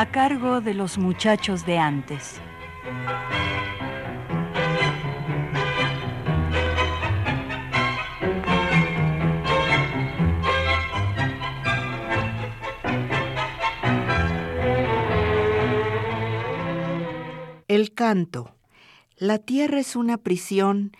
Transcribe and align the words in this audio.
A 0.00 0.06
cargo 0.06 0.62
de 0.62 0.72
los 0.72 0.96
muchachos 0.96 1.66
de 1.66 1.76
antes. 1.76 2.40
El 17.68 17.92
canto. 17.92 18.54
La 19.18 19.36
tierra 19.36 19.80
es 19.80 19.96
una 19.96 20.16
prisión 20.16 20.92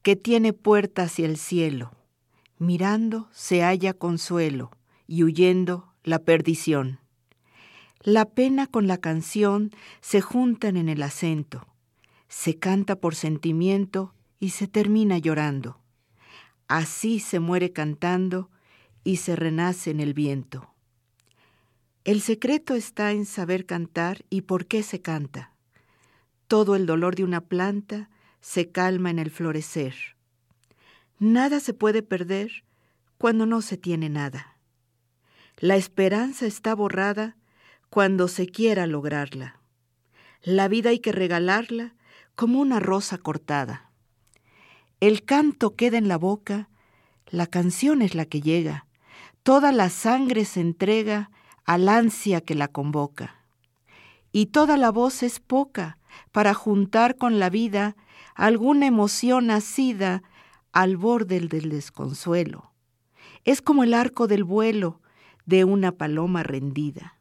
que 0.00 0.16
tiene 0.16 0.54
puerta 0.54 1.02
hacia 1.02 1.26
el 1.26 1.36
cielo. 1.36 1.92
Mirando 2.56 3.28
se 3.32 3.60
halla 3.60 3.92
consuelo 3.92 4.70
y 5.06 5.24
huyendo 5.24 5.92
la 6.04 6.20
perdición. 6.20 7.00
La 8.06 8.24
pena 8.24 8.68
con 8.68 8.86
la 8.86 8.98
canción 8.98 9.72
se 10.00 10.20
juntan 10.20 10.76
en 10.76 10.88
el 10.88 11.02
acento. 11.02 11.66
Se 12.28 12.56
canta 12.56 13.00
por 13.00 13.16
sentimiento 13.16 14.14
y 14.38 14.50
se 14.50 14.68
termina 14.68 15.18
llorando. 15.18 15.80
Así 16.68 17.18
se 17.18 17.40
muere 17.40 17.72
cantando 17.72 18.48
y 19.02 19.16
se 19.16 19.34
renace 19.34 19.90
en 19.90 19.98
el 19.98 20.14
viento. 20.14 20.72
El 22.04 22.20
secreto 22.20 22.76
está 22.76 23.10
en 23.10 23.26
saber 23.26 23.66
cantar 23.66 24.24
y 24.30 24.42
por 24.42 24.66
qué 24.66 24.84
se 24.84 25.02
canta. 25.02 25.52
Todo 26.46 26.76
el 26.76 26.86
dolor 26.86 27.16
de 27.16 27.24
una 27.24 27.40
planta 27.40 28.08
se 28.40 28.70
calma 28.70 29.10
en 29.10 29.18
el 29.18 29.32
florecer. 29.32 29.96
Nada 31.18 31.58
se 31.58 31.74
puede 31.74 32.04
perder 32.04 32.62
cuando 33.18 33.46
no 33.46 33.62
se 33.62 33.76
tiene 33.76 34.08
nada. 34.08 34.58
La 35.58 35.74
esperanza 35.74 36.46
está 36.46 36.72
borrada 36.72 37.36
cuando 37.96 38.28
se 38.28 38.46
quiera 38.46 38.86
lograrla. 38.86 39.58
La 40.42 40.68
vida 40.68 40.90
hay 40.90 40.98
que 40.98 41.12
regalarla 41.12 41.94
como 42.34 42.60
una 42.60 42.78
rosa 42.78 43.16
cortada. 43.16 43.90
El 45.00 45.24
canto 45.24 45.76
queda 45.76 45.96
en 45.96 46.06
la 46.06 46.18
boca, 46.18 46.68
la 47.26 47.46
canción 47.46 48.02
es 48.02 48.14
la 48.14 48.26
que 48.26 48.42
llega, 48.42 48.84
toda 49.42 49.72
la 49.72 49.88
sangre 49.88 50.44
se 50.44 50.60
entrega 50.60 51.30
al 51.64 51.88
ansia 51.88 52.42
que 52.42 52.54
la 52.54 52.68
convoca. 52.68 53.40
Y 54.30 54.48
toda 54.48 54.76
la 54.76 54.90
voz 54.90 55.22
es 55.22 55.40
poca 55.40 55.96
para 56.32 56.52
juntar 56.52 57.16
con 57.16 57.38
la 57.38 57.48
vida 57.48 57.96
alguna 58.34 58.88
emoción 58.88 59.46
nacida 59.46 60.22
al 60.70 60.98
borde 60.98 61.40
del 61.40 61.70
desconsuelo. 61.70 62.72
Es 63.46 63.62
como 63.62 63.84
el 63.84 63.94
arco 63.94 64.26
del 64.26 64.44
vuelo 64.44 65.00
de 65.46 65.64
una 65.64 65.92
paloma 65.92 66.42
rendida. 66.42 67.15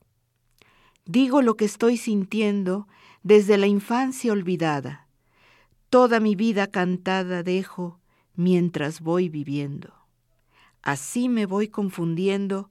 Digo 1.05 1.41
lo 1.41 1.55
que 1.55 1.65
estoy 1.65 1.97
sintiendo 1.97 2.87
desde 3.21 3.57
la 3.57 3.67
infancia 3.67 4.31
olvidada. 4.31 5.07
Toda 5.89 6.19
mi 6.19 6.35
vida 6.35 6.67
cantada 6.67 7.43
dejo 7.43 7.99
mientras 8.35 9.01
voy 9.01 9.29
viviendo. 9.29 9.93
Así 10.81 11.29
me 11.29 11.45
voy 11.45 11.67
confundiendo 11.67 12.69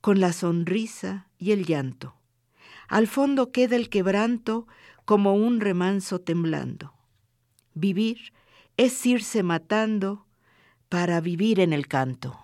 con 0.00 0.20
la 0.20 0.32
sonrisa 0.32 1.28
y 1.38 1.52
el 1.52 1.66
llanto. 1.66 2.14
Al 2.88 3.06
fondo 3.06 3.52
queda 3.52 3.76
el 3.76 3.88
quebranto 3.88 4.66
como 5.04 5.34
un 5.34 5.60
remanso 5.60 6.20
temblando. 6.20 6.92
Vivir 7.74 8.32
es 8.76 9.04
irse 9.06 9.42
matando 9.42 10.26
para 10.88 11.20
vivir 11.20 11.60
en 11.60 11.72
el 11.72 11.86
canto. 11.86 12.38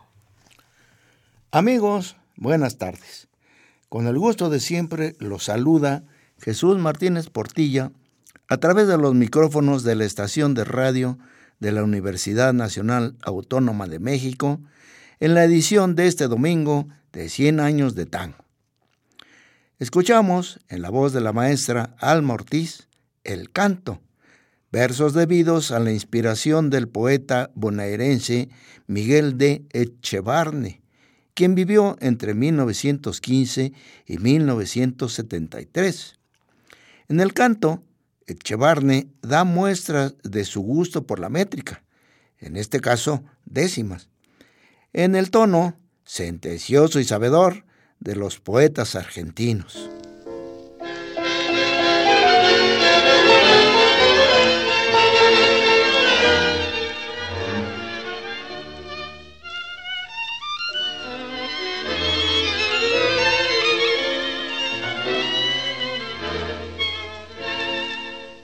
Amigos, 1.50 2.16
buenas 2.36 2.78
tardes. 2.78 3.29
Con 3.90 4.06
el 4.06 4.16
gusto 4.20 4.50
de 4.50 4.60
siempre 4.60 5.16
los 5.18 5.46
saluda 5.46 6.04
Jesús 6.38 6.78
Martínez 6.78 7.28
Portilla 7.28 7.90
a 8.46 8.58
través 8.58 8.86
de 8.86 8.96
los 8.96 9.16
micrófonos 9.16 9.82
de 9.82 9.96
la 9.96 10.04
estación 10.04 10.54
de 10.54 10.62
radio 10.62 11.18
de 11.58 11.72
la 11.72 11.82
Universidad 11.82 12.52
Nacional 12.52 13.16
Autónoma 13.20 13.88
de 13.88 13.98
México 13.98 14.60
en 15.18 15.34
la 15.34 15.42
edición 15.42 15.96
de 15.96 16.06
este 16.06 16.28
domingo 16.28 16.86
de 17.12 17.28
100 17.28 17.58
años 17.58 17.96
de 17.96 18.06
tango. 18.06 18.36
Escuchamos, 19.80 20.60
en 20.68 20.82
la 20.82 20.90
voz 20.90 21.12
de 21.12 21.20
la 21.20 21.32
maestra 21.32 21.96
Alma 21.98 22.34
Ortiz, 22.34 22.86
El 23.24 23.50
canto, 23.50 24.00
versos 24.70 25.14
debidos 25.14 25.72
a 25.72 25.80
la 25.80 25.90
inspiración 25.90 26.70
del 26.70 26.86
poeta 26.86 27.50
bonaerense 27.56 28.50
Miguel 28.86 29.36
de 29.36 29.64
Echevarne, 29.72 30.79
quien 31.40 31.54
vivió 31.54 31.96
entre 32.00 32.34
1915 32.34 33.72
y 34.04 34.18
1973. 34.18 36.18
En 37.08 37.20
el 37.20 37.32
canto, 37.32 37.82
Echevarne 38.26 39.08
da 39.22 39.44
muestras 39.44 40.16
de 40.22 40.44
su 40.44 40.60
gusto 40.60 41.06
por 41.06 41.18
la 41.18 41.30
métrica, 41.30 41.82
en 42.40 42.58
este 42.58 42.80
caso 42.80 43.24
décimas. 43.46 44.10
En 44.92 45.14
el 45.14 45.30
tono, 45.30 45.80
sentencioso 46.04 47.00
y 47.00 47.04
sabedor, 47.04 47.64
de 48.00 48.16
los 48.16 48.38
poetas 48.38 48.94
argentinos. 48.94 49.88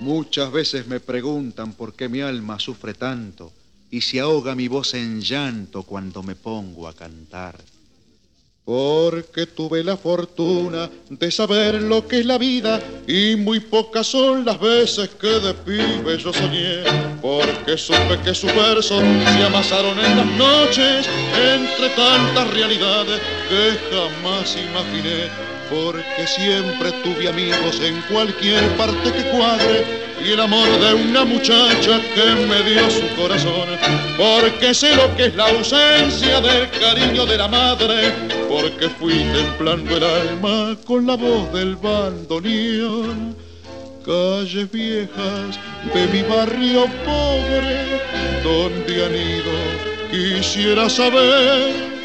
Muchas 0.07 0.53
veces 0.53 0.87
me 0.87 1.01
preguntan 1.01 1.73
por 1.73 1.95
qué 1.95 2.09
mi 2.09 2.21
alma 2.21 2.61
sufre 2.61 2.95
tanto 2.95 3.51
y 3.91 4.01
se 4.01 4.21
ahoga 4.21 4.55
mi 4.55 4.69
voz 4.69 4.95
en 4.95 5.21
llanto 5.21 5.83
cuando 5.83 6.23
me 6.23 6.37
pongo 6.37 6.87
a 6.87 6.95
cantar. 6.95 7.57
Porque 8.65 9.47
tuve 9.47 9.83
la 9.83 9.97
fortuna 9.97 10.89
de 11.11 11.29
saber 11.33 11.83
lo 11.83 12.07
que 12.07 12.21
es 12.21 12.27
la 12.27 12.39
vida 12.39 12.81
y 13.09 13.35
muy 13.35 13.59
pocas 13.59 14.07
son 14.07 14.45
las 14.45 14.61
veces 14.61 15.09
que 15.09 15.41
de 15.41 15.55
pibe 15.55 16.17
yo 16.19 16.33
soñé, 16.33 16.85
porque 17.21 17.77
supe 17.77 18.21
que 18.25 18.33
su 18.33 18.47
verso 18.47 19.01
se 19.01 19.43
amasaron 19.43 19.99
en 19.99 20.19
las 20.19 20.27
noches 20.39 21.09
entre 21.35 21.89
tantas 21.97 22.49
realidades 22.55 23.21
que 23.49 23.77
jamás 23.91 24.57
imaginé, 24.57 25.46
porque 25.71 26.27
siempre 26.27 26.93
tuve 27.03 27.29
amigos 27.29 27.81
en 27.81 28.01
cualquier 28.03 28.63
parte 28.77 29.13
que 29.13 29.25
cuadre 29.31 29.85
y 30.25 30.33
el 30.33 30.41
amor 30.41 30.69
de 30.81 30.95
una 30.95 31.25
muchacha 31.25 32.01
que 32.15 32.47
me 32.47 32.63
dio 32.63 32.91
su 32.91 33.07
corazón, 33.17 33.69
porque 34.17 34.75
sé 34.75 34.97
lo 34.97 35.15
que 35.17 35.27
es 35.27 35.35
la 35.37 35.49
ausencia 35.49 36.41
del 36.41 36.69
cariño 36.71 37.27
de 37.27 37.37
la 37.37 37.49
madre, 37.49 38.13
porque 38.49 38.89
fui 38.89 39.25
templando 39.33 39.97
el 39.97 40.05
alma 40.05 40.77
con 40.85 41.07
la 41.07 41.17
voz 41.17 41.53
del 41.53 41.77
bandoneón. 41.77 43.37
Calles 44.05 44.71
viejas 44.71 45.59
de 45.93 46.07
mi 46.13 46.23
barrio 46.23 46.87
pobre, 47.05 48.01
donde 48.43 49.05
han 49.05 49.15
ido, 49.15 49.53
quisiera 50.11 50.89
saber, 50.89 51.96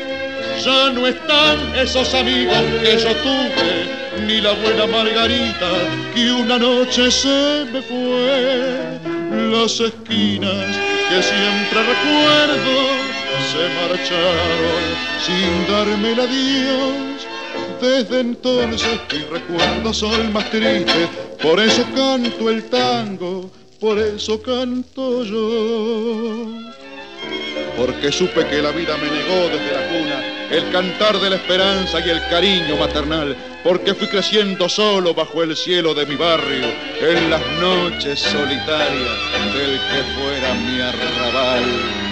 ya 0.63 0.91
no 0.91 1.07
están 1.07 1.75
esos 1.75 2.13
amigos 2.13 2.57
que 2.83 2.97
yo 2.97 3.15
tuve 3.15 4.25
ni 4.27 4.41
la 4.41 4.51
buena 4.53 4.85
Margarita 4.85 5.69
que 6.13 6.31
una 6.31 6.59
noche 6.59 7.09
se 7.09 7.65
me 7.71 7.81
fue. 7.81 8.99
Las 9.51 9.79
esquinas 9.79 10.65
que 11.09 11.23
siempre 11.23 11.79
recuerdo 11.93 12.73
se 13.51 13.63
marcharon 13.79 14.85
sin 15.25 15.67
darme 15.71 16.11
el 16.11 16.19
adiós. 16.19 17.27
Desde 17.81 18.19
entonces 18.19 18.99
mis 19.11 19.29
recuerdos 19.29 19.97
son 19.97 20.31
más 20.31 20.49
tristes, 20.51 21.09
por 21.41 21.59
eso 21.59 21.83
canto 21.95 22.49
el 22.49 22.63
tango, 22.69 23.49
por 23.79 23.97
eso 23.97 24.39
canto 24.41 25.23
yo. 25.23 26.45
porque 27.77 28.11
supe 28.11 28.45
que 28.45 28.61
la 28.61 28.71
vida 28.71 28.95
me 28.97 29.09
negó 29.09 29.49
desde 29.49 29.71
la 29.73 29.87
cuna 29.87 30.40
el 30.51 30.69
cantar 30.69 31.17
de 31.19 31.29
la 31.29 31.37
esperanza 31.37 32.05
y 32.05 32.09
el 32.09 32.19
cariño 32.29 32.75
maternal, 32.75 33.35
porque 33.63 33.93
fui 33.93 34.07
creciendo 34.07 34.67
solo 34.67 35.13
bajo 35.13 35.41
el 35.41 35.55
cielo 35.55 35.93
de 35.93 36.05
mi 36.05 36.15
barrio, 36.15 36.67
en 36.99 37.29
las 37.29 37.41
noches 37.61 38.19
solitarias 38.19 39.17
del 39.53 39.79
que 39.79 40.03
fuera 40.19 40.53
mi 40.55 40.81
arrabal. 40.81 42.10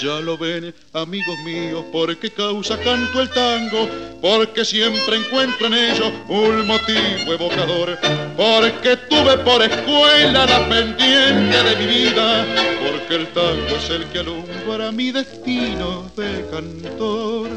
Ya 0.00 0.20
lo 0.20 0.36
ven, 0.36 0.74
amigos 0.92 1.38
míos, 1.44 1.84
porque 1.92 2.30
causa 2.30 2.76
canto 2.78 3.20
el 3.20 3.30
tango, 3.30 3.88
porque 4.20 4.64
siempre 4.64 5.16
encuentro 5.16 5.68
en 5.68 5.74
ello 5.74 6.12
un 6.28 6.66
motivo 6.66 7.32
evocador, 7.32 7.96
porque 8.36 8.96
tuve 9.08 9.38
por 9.38 9.62
escuela 9.62 10.46
la 10.46 10.68
pendiente 10.68 11.62
de 11.62 11.76
mi 11.76 11.86
vida, 11.86 12.44
porque 12.82 13.14
el 13.14 13.28
tango 13.28 13.76
es 13.76 13.90
el 13.90 14.04
que 14.06 14.18
alumbra 14.18 14.90
mi 14.90 15.12
destino 15.12 16.10
de 16.16 16.44
cantor. 16.50 17.50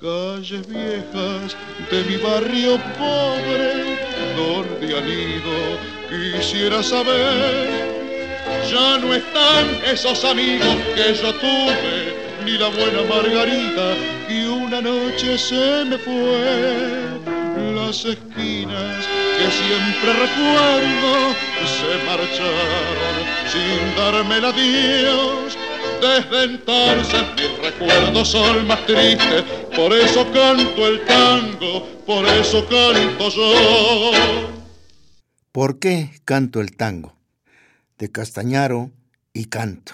Calles 0.00 0.66
viejas 0.66 1.56
de 1.90 2.02
mi 2.08 2.16
barrio 2.16 2.76
pobre, 2.98 3.98
donde 4.36 4.98
han 4.98 5.08
ido, 5.08 5.78
quisiera 6.08 6.82
saber 6.82 8.01
ya 8.70 8.98
no 8.98 9.14
están 9.14 9.66
esos 9.84 10.24
amigos 10.24 10.76
que 10.94 11.14
yo 11.14 11.34
tuve, 11.34 12.14
ni 12.44 12.52
la 12.52 12.68
buena 12.68 13.02
Margarita 13.08 13.94
y 14.28 14.44
una 14.44 14.80
noche 14.80 15.38
se 15.38 15.84
me 15.84 15.98
fue. 15.98 17.22
Las 17.74 18.04
esquinas 18.04 19.06
que 19.36 19.50
siempre 19.50 20.12
recuerdo 20.12 21.34
se 21.66 22.04
marcharon 22.06 23.16
sin 23.50 23.96
darme 23.96 24.38
el 24.38 24.44
adiós. 24.44 25.58
Desde 26.00 26.44
entonces 26.44 27.22
mis 27.36 27.58
recuerdos 27.58 28.28
son 28.28 28.66
más 28.66 28.84
tristes, 28.86 29.44
por 29.76 29.92
eso 29.92 30.26
canto 30.32 30.86
el 30.86 31.04
tango, 31.04 31.86
por 32.06 32.26
eso 32.26 32.66
canto 32.66 33.28
yo. 33.28 34.12
¿Por 35.52 35.78
qué 35.78 36.10
canto 36.24 36.60
el 36.60 36.76
tango? 36.76 37.21
De 38.02 38.10
Castañaro 38.10 38.90
y 39.32 39.44
canto. 39.44 39.92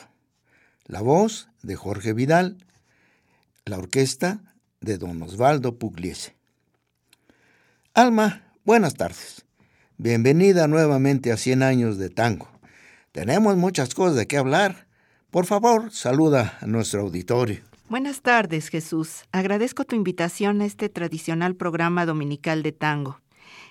La 0.87 1.03
voz 1.03 1.51
de 1.63 1.77
Jorge 1.77 2.15
Vidal, 2.15 2.57
la 3.67 3.77
orquesta 3.77 4.41
de 4.81 4.97
don 4.97 5.21
Osvaldo 5.21 5.79
Pugliese. 5.79 6.35
Alma, 7.93 8.45
buenas 8.65 8.95
tardes. 8.95 9.45
Bienvenida 9.99 10.69
nuevamente 10.69 11.33
a 11.33 11.37
100 11.37 11.63
años 11.63 11.99
de 11.99 12.09
tango. 12.09 12.49
Tenemos 13.13 13.59
muchas 13.59 13.95
cosas 13.95 14.17
de 14.17 14.27
qué 14.27 14.39
hablar. 14.39 14.87
Por 15.31 15.45
favor, 15.45 15.93
saluda 15.93 16.57
a 16.63 16.67
nuestro 16.67 17.03
auditorio. 17.03 17.61
Buenas 17.91 18.23
tardes, 18.23 18.71
Jesús. 18.71 19.25
Agradezco 19.33 19.85
tu 19.85 19.97
invitación 19.97 20.63
a 20.63 20.65
este 20.65 20.89
tradicional 20.89 21.57
programa 21.57 22.07
dominical 22.07 22.63
de 22.63 22.73
tango. 22.73 23.21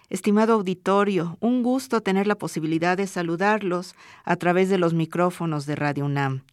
Estimado 0.09 0.53
auditorio, 0.53 1.37
un 1.41 1.63
gusto 1.63 2.01
tener 2.01 2.27
la 2.27 2.35
posibilidad 2.35 2.95
de 2.95 3.07
saludarlos 3.07 3.93
a 4.23 4.37
través 4.37 4.69
de 4.69 4.77
los 4.77 4.93
micrófonos 4.93 5.65
de 5.65 5.75
Radio 5.75 6.05
UNAM. 6.05 6.43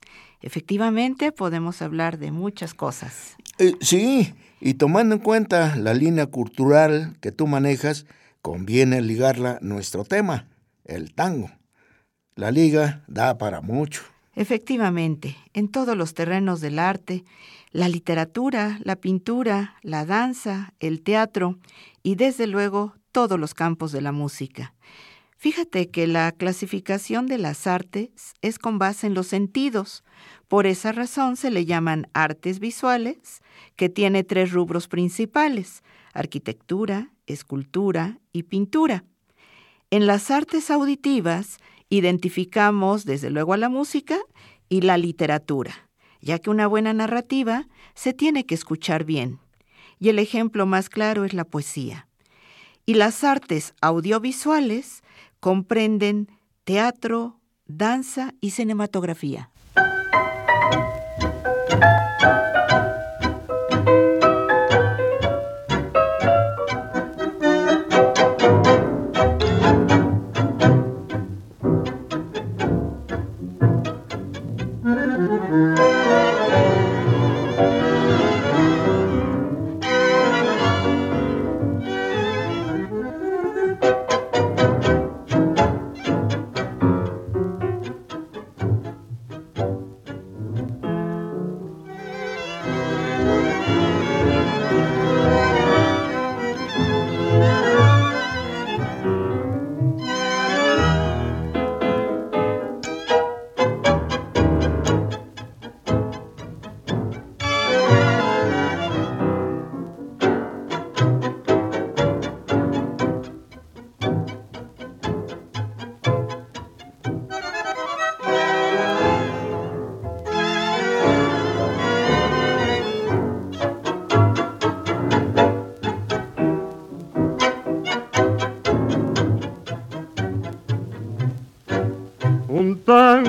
Efectivamente, 0.40 1.30
podemos 1.30 1.80
hablar 1.80 2.18
de 2.18 2.32
muchas 2.32 2.74
cosas. 2.74 3.36
Eh, 3.58 3.74
sí, 3.80 4.34
y 4.60 4.74
tomando 4.74 5.14
en 5.14 5.20
cuenta 5.20 5.76
la 5.76 5.94
línea 5.94 6.26
cultural 6.26 7.16
que 7.20 7.30
tú 7.30 7.46
manejas, 7.46 8.06
conviene 8.42 9.00
ligarla 9.00 9.52
a 9.52 9.58
nuestro 9.60 10.04
tema, 10.04 10.48
el 10.84 11.14
tango. 11.14 11.50
La 12.34 12.50
liga 12.50 13.04
da 13.06 13.38
para 13.38 13.60
mucho. 13.60 14.02
Efectivamente, 14.34 15.36
en 15.52 15.68
todos 15.68 15.96
los 15.96 16.12
terrenos 16.12 16.60
del 16.60 16.80
arte, 16.80 17.24
la 17.70 17.88
literatura, 17.88 18.80
la 18.82 18.96
pintura, 18.96 19.76
la 19.82 20.04
danza, 20.04 20.74
el 20.80 21.02
teatro 21.02 21.58
y 22.02 22.16
desde 22.16 22.48
luego 22.48 22.94
todos 23.14 23.38
los 23.38 23.54
campos 23.54 23.92
de 23.92 24.02
la 24.02 24.10
música. 24.10 24.74
Fíjate 25.36 25.88
que 25.88 26.08
la 26.08 26.32
clasificación 26.32 27.26
de 27.26 27.38
las 27.38 27.68
artes 27.68 28.34
es 28.42 28.58
con 28.58 28.78
base 28.78 29.06
en 29.06 29.14
los 29.14 29.28
sentidos. 29.28 30.02
Por 30.48 30.66
esa 30.66 30.90
razón 30.90 31.36
se 31.36 31.52
le 31.52 31.64
llaman 31.64 32.08
artes 32.12 32.58
visuales, 32.58 33.40
que 33.76 33.88
tiene 33.88 34.24
tres 34.24 34.50
rubros 34.50 34.88
principales, 34.88 35.84
arquitectura, 36.12 37.12
escultura 37.26 38.18
y 38.32 38.42
pintura. 38.42 39.04
En 39.90 40.08
las 40.08 40.32
artes 40.32 40.68
auditivas 40.72 41.58
identificamos 41.88 43.04
desde 43.04 43.30
luego 43.30 43.52
a 43.52 43.58
la 43.58 43.68
música 43.68 44.18
y 44.68 44.80
la 44.80 44.98
literatura, 44.98 45.88
ya 46.20 46.40
que 46.40 46.50
una 46.50 46.66
buena 46.66 46.92
narrativa 46.92 47.68
se 47.94 48.12
tiene 48.12 48.44
que 48.44 48.56
escuchar 48.56 49.04
bien. 49.04 49.38
Y 50.00 50.08
el 50.08 50.18
ejemplo 50.18 50.66
más 50.66 50.88
claro 50.88 51.24
es 51.24 51.32
la 51.32 51.44
poesía 51.44 52.08
y 52.86 52.94
las 52.94 53.24
artes 53.24 53.74
audiovisuales 53.80 55.02
comprenden 55.40 56.28
teatro, 56.64 57.40
danza 57.66 58.34
y 58.40 58.50
cinematografía. 58.50 59.50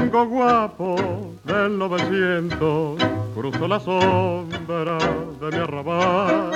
Guapo 0.04 0.96
del 1.44 1.78
900 1.78 2.98
cruzó 3.34 3.68
la 3.68 3.80
sombra 3.80 4.98
de 5.40 5.52
mi 5.52 5.58
arrabal 5.58 6.52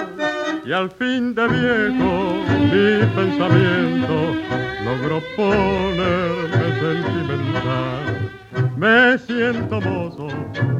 y 0.65 0.71
al 0.71 0.89
fin 0.91 1.33
de 1.33 1.47
viejo 1.47 2.33
mi 2.71 3.05
pensamiento 3.15 4.35
logró 4.85 5.21
ponerme 5.35 6.79
sentimental. 6.79 8.31
Me 8.77 9.17
siento 9.17 9.81
mozo, 9.81 10.27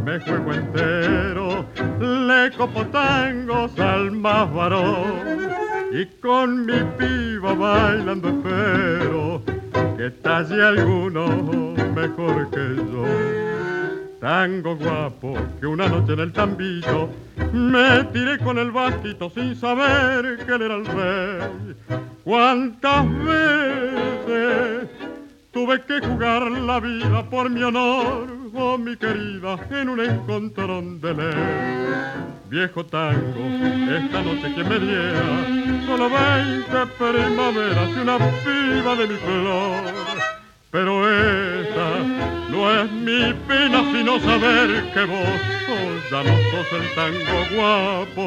me 0.06 0.20
juego 0.20 0.54
entero, 0.54 1.66
le 2.00 2.52
copo 2.58 2.86
tangos 2.88 3.78
al 3.80 4.12
más 4.12 4.54
varón 4.54 5.50
y 5.92 6.06
con 6.22 6.66
mi 6.66 6.80
piba 6.98 7.54
bailando 7.54 8.30
espero 8.30 9.42
que 9.98 10.10
talle 10.22 10.64
alguno 10.64 11.79
mejor 11.90 12.50
que 12.50 12.76
yo. 12.76 13.06
Tango 14.20 14.76
guapo 14.76 15.38
que 15.60 15.66
una 15.66 15.88
noche 15.88 16.14
en 16.14 16.20
el 16.20 16.34
tambillo 16.34 17.10
me 17.54 18.04
tiré 18.12 18.38
con 18.40 18.58
el 18.58 18.70
vasquito 18.70 19.30
sin 19.30 19.56
saber 19.56 20.46
que 20.46 20.54
él 20.56 20.62
era 20.62 20.76
el 20.76 20.86
rey. 20.86 21.76
¿Cuántas 22.26 23.06
veces 23.24 24.90
tuve 25.52 25.82
que 25.84 26.06
jugar 26.06 26.52
la 26.52 26.82
vida 26.82 27.30
por 27.30 27.50
mi 27.50 27.64
honor, 27.64 28.28
oh 28.54 28.78
mi 28.78 28.98
querida, 28.98 29.58
en 29.72 29.88
un 29.88 30.02
encontrón 30.02 31.00
de 31.00 31.14
ley? 31.14 31.90
Viejo 32.50 32.86
tango, 32.86 33.40
esta 33.40 34.22
noche 34.22 34.54
que 34.54 34.64
me 34.66 34.80
diera 34.80 35.86
solo 35.86 36.10
veinte 36.10 36.86
primaveras 36.98 37.90
y 37.96 38.00
una 38.00 38.18
piba 38.18 38.96
de 38.96 39.08
mi 39.08 39.16
flor 39.16 40.39
pero 40.72 41.10
esa 41.10 41.90
no 42.52 42.82
es 42.82 42.92
mi 42.92 43.34
pena 43.48 43.84
sino 43.92 44.20
saber 44.20 44.92
que 44.94 45.06
vos 45.06 45.42
ya 46.12 46.24
no 46.24 46.36
sos 46.52 46.68
el 46.74 46.86
tango 46.96 47.40
guapo. 47.56 48.26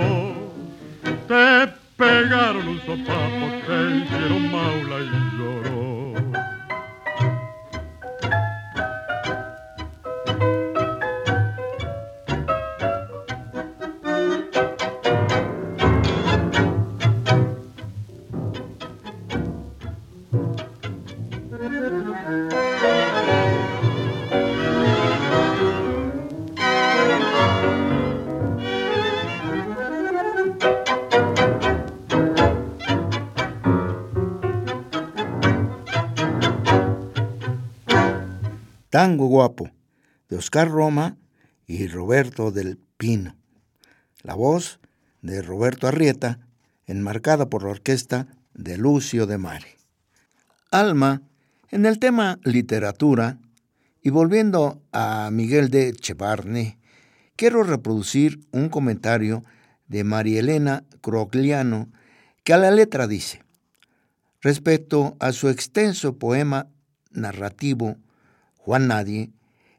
Te 1.28 1.72
pegaron 1.96 2.68
un 2.68 2.80
sopapo, 2.80 3.44
te 3.66 3.76
hicieron 3.96 4.52
maula 4.52 4.98
y 5.00 5.36
lloró. 5.36 5.71
Tango 38.92 39.26
Guapo, 39.26 39.70
de 40.28 40.36
Oscar 40.36 40.68
Roma 40.68 41.16
y 41.66 41.86
Roberto 41.86 42.50
del 42.50 42.78
Pino. 42.98 43.38
La 44.22 44.34
voz 44.34 44.80
de 45.22 45.40
Roberto 45.40 45.88
Arrieta, 45.88 46.40
enmarcada 46.84 47.48
por 47.48 47.62
la 47.62 47.70
orquesta 47.70 48.26
de 48.52 48.76
Lucio 48.76 49.26
de 49.26 49.38
Mare. 49.38 49.78
Alma, 50.70 51.22
en 51.70 51.86
el 51.86 51.98
tema 51.98 52.38
literatura, 52.44 53.38
y 54.02 54.10
volviendo 54.10 54.82
a 54.92 55.30
Miguel 55.32 55.70
de 55.70 55.94
Chevarne, 55.94 56.78
quiero 57.34 57.62
reproducir 57.62 58.40
un 58.50 58.68
comentario 58.68 59.42
de 59.88 60.04
María 60.04 60.40
Elena 60.40 60.84
Crogliano 61.00 61.88
que 62.44 62.52
a 62.52 62.58
la 62.58 62.70
letra 62.70 63.06
dice, 63.06 63.42
respecto 64.42 65.16
a 65.18 65.32
su 65.32 65.48
extenso 65.48 66.18
poema 66.18 66.68
narrativo 67.10 67.96
Juan 68.64 68.86
Nadie, 68.86 69.30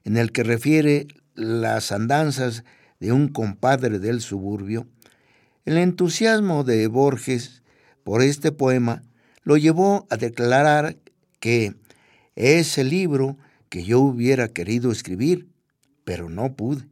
en 0.04 0.18
el 0.18 0.32
que 0.32 0.44
refiere 0.44 1.08
las 1.36 1.92
andanzas 1.92 2.64
de 3.00 3.14
un 3.14 3.30
compadre 3.30 4.00
del 4.00 4.20
suburbio, 4.20 4.88
el 5.66 5.78
entusiasmo 5.78 6.66
de 6.66 6.88
Borges 6.88 7.64
por 8.04 8.22
este 8.22 8.52
poema 8.52 9.04
lo 9.44 9.56
llevó 9.56 10.06
a 10.10 10.18
declarar 10.18 10.98
que 11.40 11.76
es 12.36 12.78
el 12.78 12.90
libro 12.90 13.38
que 13.70 13.86
yo 13.86 14.00
hubiera 14.02 14.50
querido 14.50 14.92
escribir, 14.92 15.48
pero 16.04 16.30
no 16.30 16.54
pude. 16.54 16.84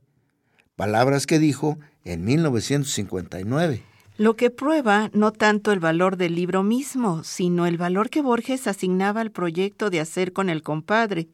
Palabras 0.77 1.27
que 1.27 1.39
dijo 1.39 1.77
en 2.05 2.23
1959. 2.23 3.83
Lo 4.17 4.35
que 4.35 4.49
prueba 4.49 5.09
no 5.13 5.31
tanto 5.33 5.71
el 5.71 5.79
valor 5.79 6.15
del 6.15 6.35
libro 6.35 6.63
mismo, 6.63 7.23
sino 7.23 7.65
el 7.65 7.77
valor 7.77 8.09
que 8.09 8.21
Borges 8.21 8.67
asignaba 8.67 9.19
al 9.19 9.31
proyecto 9.31 9.89
de 9.89 9.99
hacer 9.99 10.31
con 10.31 10.49
el 10.49 10.63
compadre, 10.63 11.27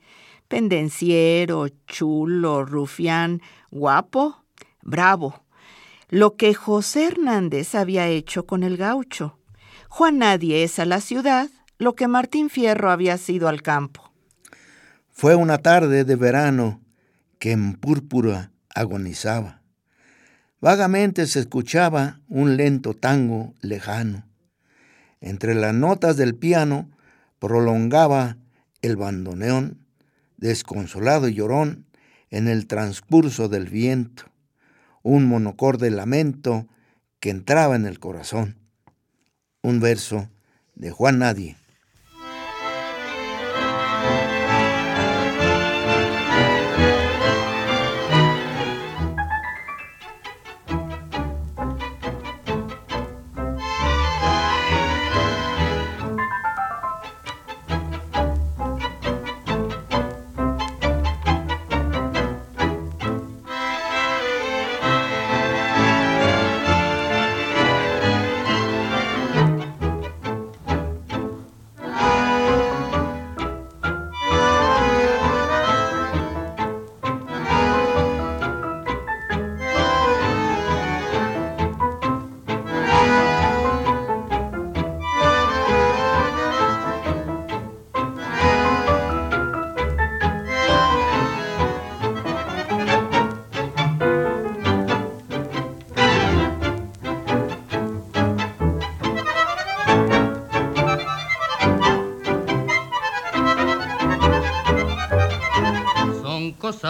pendenciero, 0.47 1.67
chulo, 1.87 2.65
rufián, 2.65 3.41
guapo, 3.71 4.43
bravo. 4.81 5.43
Lo 6.09 6.35
que 6.35 6.53
José 6.53 7.07
Hernández 7.07 7.75
había 7.75 8.07
hecho 8.07 8.45
con 8.45 8.63
el 8.63 8.77
gaucho. 8.77 9.37
Juan 9.89 10.19
Nadie 10.19 10.63
es 10.63 10.79
a 10.79 10.85
la 10.85 11.01
ciudad 11.01 11.49
lo 11.77 11.95
que 11.95 12.07
Martín 12.07 12.49
Fierro 12.49 12.91
había 12.91 13.17
sido 13.17 13.47
al 13.47 13.61
campo. 13.61 14.11
Fue 15.09 15.35
una 15.35 15.57
tarde 15.59 16.03
de 16.03 16.15
verano 16.15 16.81
que 17.39 17.51
en 17.51 17.73
púrpura 17.73 18.51
agonizaba. 18.73 19.61
Vagamente 20.59 21.27
se 21.27 21.39
escuchaba 21.39 22.19
un 22.27 22.57
lento 22.57 22.93
tango 22.93 23.53
lejano. 23.61 24.25
Entre 25.21 25.55
las 25.55 25.73
notas 25.73 26.17
del 26.17 26.35
piano 26.35 26.89
prolongaba 27.39 28.37
el 28.81 28.95
bandoneón 28.95 29.86
desconsolado 30.37 31.27
y 31.27 31.33
llorón, 31.33 31.85
en 32.29 32.47
el 32.47 32.67
transcurso 32.67 33.49
del 33.49 33.69
viento, 33.69 34.23
un 35.01 35.25
monocorde 35.25 35.89
lamento 35.89 36.67
que 37.19 37.29
entraba 37.29 37.75
en 37.75 37.85
el 37.85 37.99
corazón. 37.99 38.57
Un 39.61 39.79
verso 39.79 40.29
de 40.75 40.91
Juan 40.91 41.19
Nadie. 41.19 41.57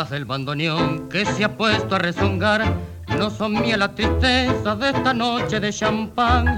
Del 0.09 0.25
bandoneón 0.25 1.09
que 1.09 1.25
se 1.25 1.43
ha 1.43 1.57
puesto 1.57 1.95
a 1.95 1.99
rezongar. 1.99 2.63
No 3.17 3.29
son 3.29 3.53
mía 3.53 3.77
la 3.77 3.93
tristeza 3.93 4.75
de 4.75 4.89
esta 4.89 5.13
noche 5.13 5.59
de 5.59 5.71
champán. 5.71 6.57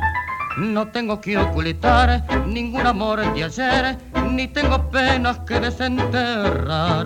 No 0.58 0.88
tengo 0.90 1.20
que 1.22 1.38
ocultar 1.38 2.26
ningún 2.48 2.86
amor 2.86 3.34
de 3.34 3.44
ayer, 3.44 3.98
ni 4.30 4.48
tengo 4.48 4.90
penas 4.90 5.40
que 5.40 5.60
desenterrar. 5.60 7.06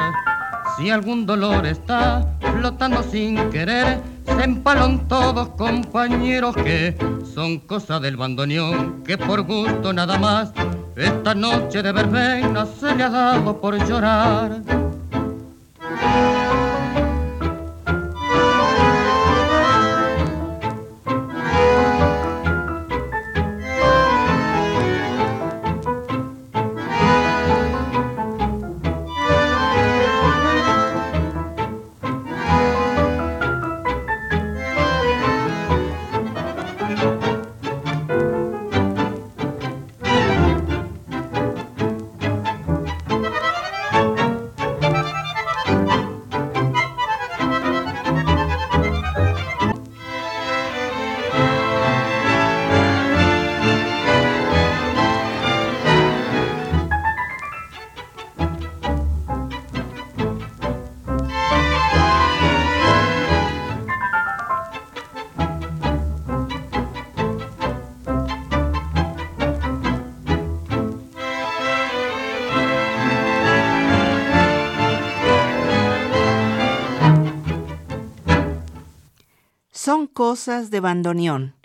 Si 0.75 0.89
algún 0.89 1.25
dolor 1.25 1.65
está 1.65 2.25
flotando 2.39 3.03
sin 3.03 3.50
querer, 3.50 4.01
se 4.25 4.43
empalon 4.43 5.07
todos 5.07 5.50
compañeros 5.50 6.55
que 6.55 6.97
son 7.33 7.59
cosas 7.59 8.01
del 8.01 8.17
bandoneón, 8.17 9.03
que 9.03 9.17
por 9.17 9.43
gusto 9.43 9.93
nada 9.93 10.17
más 10.17 10.51
esta 10.95 11.35
noche 11.35 11.83
de 11.83 11.91
verbena 11.91 12.65
se 12.65 12.95
le 12.95 13.03
ha 13.03 13.09
dado 13.09 13.59
por 13.62 13.77
llorar. 13.88 14.82
Cosas 80.13 80.70
de 80.70 80.79
bandoneón. 80.79 81.55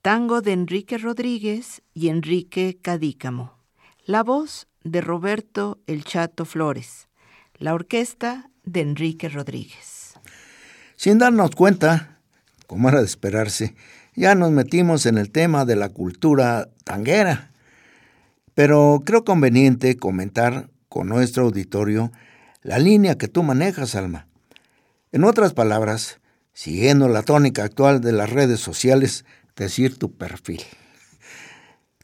Tango 0.00 0.40
de 0.40 0.52
Enrique 0.52 0.98
Rodríguez 0.98 1.82
y 1.92 2.08
Enrique 2.08 2.78
Cadícamo. 2.80 3.58
La 4.04 4.22
voz 4.22 4.68
de 4.84 5.00
Roberto 5.00 5.80
El 5.86 6.04
Chato 6.04 6.44
Flores. 6.44 7.08
La 7.58 7.74
orquesta 7.74 8.50
de 8.64 8.82
Enrique 8.82 9.28
Rodríguez. 9.28 10.14
Sin 10.94 11.18
darnos 11.18 11.50
cuenta, 11.50 12.20
como 12.66 12.88
era 12.88 13.00
de 13.00 13.06
esperarse, 13.06 13.74
ya 14.14 14.34
nos 14.34 14.52
metimos 14.52 15.04
en 15.06 15.18
el 15.18 15.30
tema 15.30 15.64
de 15.64 15.76
la 15.76 15.88
cultura 15.88 16.68
tanguera. 16.84 17.50
Pero 18.54 19.02
creo 19.04 19.24
conveniente 19.24 19.96
comentar 19.96 20.70
con 20.88 21.08
nuestro 21.08 21.44
auditorio 21.44 22.12
la 22.62 22.78
línea 22.78 23.18
que 23.18 23.28
tú 23.28 23.42
manejas, 23.42 23.94
Alma. 23.94 24.26
En 25.12 25.24
otras 25.24 25.52
palabras, 25.52 26.20
siguiendo 26.56 27.08
la 27.08 27.22
tónica 27.22 27.64
actual 27.64 28.00
de 28.00 28.12
las 28.12 28.30
redes 28.30 28.60
sociales, 28.60 29.26
decir 29.56 29.98
tu 29.98 30.10
perfil. 30.12 30.62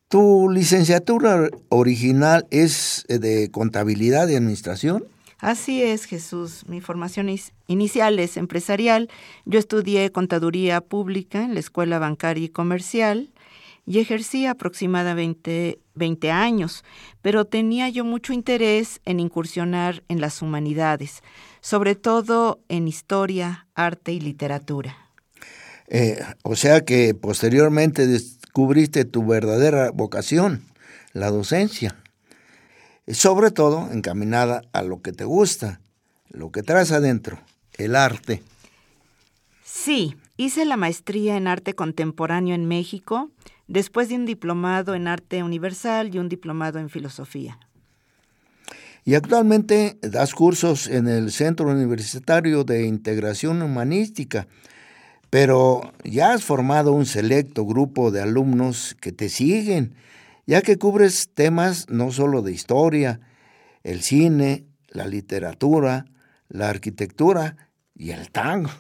¿Tu 0.09 0.51
licenciatura 0.51 1.49
original 1.71 2.47
es 2.51 3.07
de 3.09 3.51
contabilidad 3.51 4.29
y 4.29 4.35
administración? 4.35 5.05
Así 5.39 5.83
es, 5.83 6.05
Jesús. 6.05 6.65
Mi 6.69 6.83
formación 6.83 7.35
inicial 7.67 8.19
es 8.19 8.37
empresarial. 8.37 9.09
Yo 9.47 9.59
estudié 9.59 10.13
contaduría 10.13 10.83
pública 10.83 11.43
en 11.43 11.55
la 11.55 11.61
Escuela 11.61 11.99
Bancaria 11.99 12.45
y 12.45 12.49
Comercial 12.51 13.31
y 13.87 14.01
ejercí 14.01 14.45
aproximadamente 14.45 15.79
20 15.95 16.31
años, 16.31 16.85
pero 17.23 17.47
tenía 17.47 17.89
yo 17.89 18.05
mucho 18.05 18.35
interés 18.35 19.01
en 19.07 19.19
incursionar 19.19 20.05
en 20.09 20.21
las 20.21 20.43
humanidades, 20.43 21.23
sobre 21.63 21.95
todo 21.95 22.61
en 22.69 22.89
historia, 22.89 23.67
arte 23.75 24.13
y 24.13 24.21
literatura. 24.21 24.97
Eh, 25.89 26.21
o 26.43 26.57
sea 26.57 26.85
que 26.85 27.15
posteriormente 27.15 28.07
descubriste 28.07 29.05
tu 29.05 29.25
verdadera 29.25 29.91
vocación, 29.91 30.65
la 31.13 31.31
docencia, 31.31 31.97
sobre 33.09 33.51
todo 33.51 33.91
encaminada 33.93 34.63
a 34.73 34.83
lo 34.83 35.01
que 35.03 35.13
te 35.13 35.25
gusta, 35.25 35.81
lo 36.31 36.51
que 36.51 36.63
traes 36.63 36.93
adentro, 36.93 37.39
el 37.75 37.95
arte. 37.95 38.43
Sí, 39.65 40.17
hice 40.37 40.65
la 40.65 40.77
maestría 40.77 41.37
en 41.37 41.47
arte 41.47 41.75
contemporáneo 41.75 42.55
en 42.55 42.67
México, 42.67 43.31
después 43.69 44.09
de 44.09 44.17
un 44.17 44.27
diplomado 44.27 44.95
en 44.95 45.07
arte 45.07 45.43
universal 45.43 46.15
y 46.15 46.19
un 46.19 46.29
diplomado 46.29 46.79
en 46.79 46.91
filosofía. 46.91 47.59
Y 49.05 49.15
actualmente 49.15 49.99
das 50.01 50.35
cursos 50.35 50.87
en 50.87 51.09
el 51.09 51.33
Centro 51.33 51.69
Universitario 51.69 52.63
de 52.63 52.87
Integración 52.87 53.61
Humanística, 53.61 54.47
pero 55.29 55.93
ya 56.05 56.33
has 56.33 56.45
formado 56.45 56.93
un 56.93 57.07
selecto 57.07 57.65
grupo 57.65 58.11
de 58.11 58.21
alumnos 58.21 58.97
que 59.01 59.11
te 59.11 59.29
siguen, 59.29 59.95
ya 60.47 60.63
que 60.63 60.79
cubres 60.79 61.31
temas 61.35 61.89
no 61.89 62.13
solo 62.13 62.43
de 62.43 62.53
historia, 62.53 63.21
el 63.83 64.03
cine, 64.03 64.67
la 64.89 65.07
literatura, 65.07 66.05
la 66.49 66.69
arquitectura 66.69 67.57
y 67.95 68.11
el 68.11 68.31
tango. 68.31 68.71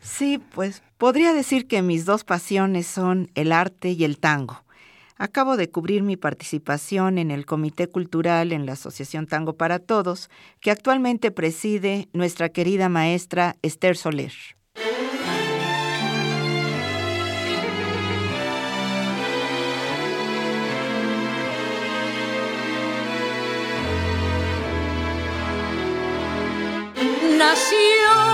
Sí, 0.00 0.40
pues 0.54 0.82
podría 0.98 1.32
decir 1.32 1.66
que 1.66 1.82
mis 1.82 2.04
dos 2.04 2.24
pasiones 2.24 2.86
son 2.86 3.30
el 3.34 3.50
arte 3.50 3.90
y 3.90 4.04
el 4.04 4.18
tango. 4.18 4.64
Acabo 5.16 5.56
de 5.56 5.70
cubrir 5.70 6.02
mi 6.02 6.16
participación 6.16 7.18
en 7.18 7.30
el 7.30 7.46
Comité 7.46 7.86
Cultural 7.88 8.52
en 8.52 8.66
la 8.66 8.72
Asociación 8.72 9.26
Tango 9.26 9.54
para 9.54 9.78
Todos, 9.78 10.30
que 10.60 10.70
actualmente 10.70 11.30
preside 11.30 12.08
nuestra 12.12 12.48
querida 12.48 12.88
maestra 12.88 13.56
Esther 13.62 13.96
Soler. 13.96 14.32
Nació 27.38 28.32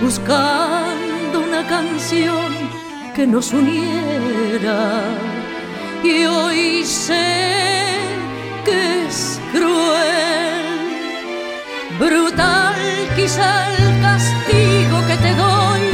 buscando 0.00 0.68
una 0.68 0.77
canción 1.78 2.50
que 3.14 3.24
nos 3.26 3.52
uniera. 3.52 4.78
Y 6.02 6.24
hoy 6.24 6.84
sé 6.84 7.28
que 8.64 9.06
es 9.06 9.40
cruel, 9.52 10.66
brutal 12.00 12.74
quizá 13.14 13.50
el 13.76 13.86
castigo 14.06 14.96
que 15.08 15.16
te 15.24 15.32
doy. 15.44 15.84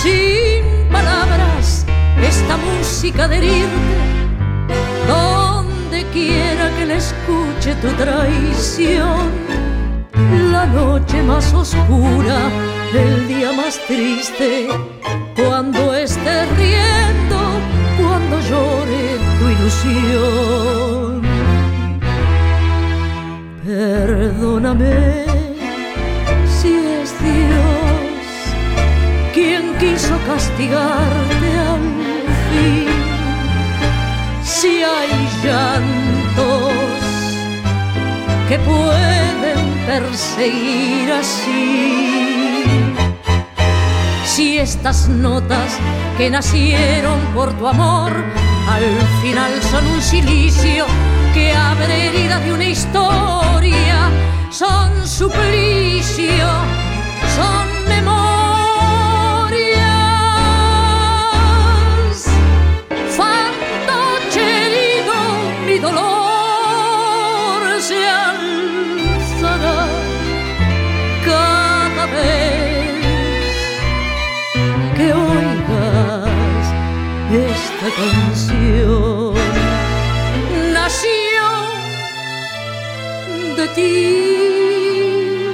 Sin 0.00 0.62
palabras, 0.96 1.86
esta 2.32 2.56
música 2.68 3.28
de 3.28 3.36
herirte, 3.38 3.96
donde 5.08 5.98
quiera 6.16 6.64
que 6.76 6.84
le 6.90 6.96
escuche 6.96 7.70
tu 7.82 7.88
traición 8.02 9.46
la 10.12 10.66
noche 10.66 11.22
más 11.22 11.52
oscura, 11.52 12.38
el 12.92 13.28
día 13.28 13.52
más 13.52 13.78
triste, 13.86 14.68
cuando 15.36 15.94
estés 15.94 16.46
riendo, 16.56 17.38
cuando 18.00 18.40
llore 18.48 19.18
tu 19.38 19.44
ilusión. 19.56 21.22
Perdóname 23.66 25.24
si 26.46 26.72
es 27.00 27.10
Dios 27.20 27.86
quien 29.34 29.76
quiso 29.78 30.14
castigarte 30.26 31.48
al 31.72 31.86
fin. 32.48 32.88
Si 34.44 34.82
hay 34.82 35.28
llantos 35.42 36.85
que 38.48 38.58
pueden 38.60 39.86
perseguir 39.86 41.12
así. 41.12 42.94
Si 44.24 44.58
estas 44.58 45.08
notas 45.08 45.78
que 46.16 46.30
nacieron 46.30 47.18
por 47.34 47.52
tu 47.54 47.66
amor 47.66 48.12
al 48.68 48.84
final 49.22 49.50
son 49.62 49.86
un 49.86 50.02
silicio 50.02 50.86
que 51.34 51.52
abre 51.52 52.08
heridas 52.08 52.44
de 52.44 52.52
una 52.52 52.64
historia, 52.64 54.10
son 54.50 55.06
suplicio, 55.06 56.48
son 57.34 57.75
ti, 83.76 85.52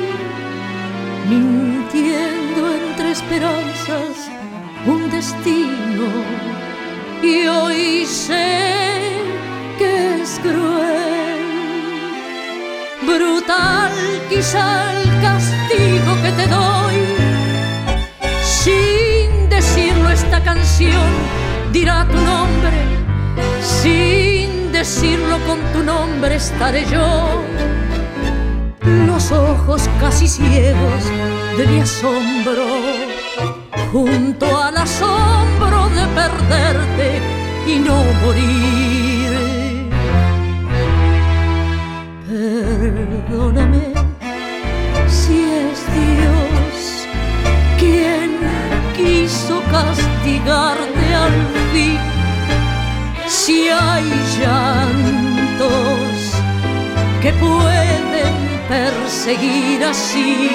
mintiendo 1.28 2.60
entre 2.80 3.10
esperanzas 3.10 4.16
un 4.86 5.10
destino 5.10 6.08
y 7.20 7.46
hoy 7.48 8.06
sé 8.06 8.60
que 9.76 10.22
es 10.22 10.38
cruel, 10.40 11.42
brutal 13.10 13.90
quizá 14.30 14.68
el 15.00 15.08
castigo 15.26 16.10
que 16.22 16.32
te 16.38 16.46
doy. 16.46 16.98
Sin 18.62 19.48
decirlo 19.48 20.08
esta 20.10 20.40
canción 20.44 21.10
dirá 21.72 22.06
tu 22.06 22.20
nombre, 22.32 22.78
sin 23.60 24.70
decirlo 24.70 25.38
con 25.44 25.58
tu 25.72 25.82
nombre 25.82 26.36
estaré 26.36 26.84
yo. 26.86 27.42
Los 28.84 29.30
ojos 29.30 29.88
casi 30.00 30.26
ciegos 30.26 31.04
de 31.56 31.66
mi 31.66 31.80
asombro, 31.80 32.66
junto 33.92 34.60
al 34.60 34.76
asombro 34.76 35.88
de 35.90 36.06
perderte 36.14 37.20
y 37.66 37.78
no 37.78 38.02
morir. 38.24 39.90
Perdóname 42.28 43.92
si 45.06 45.44
es 45.44 45.86
Dios 45.96 47.06
quien 47.78 48.38
quiso 48.96 49.62
castigarte 49.70 51.14
al 51.14 51.52
si 53.28 53.68
hay 53.68 54.04
llantos 54.38 55.72
que 57.20 57.32
pueden 57.32 58.31
perseguir 58.72 59.84
así. 59.84 60.50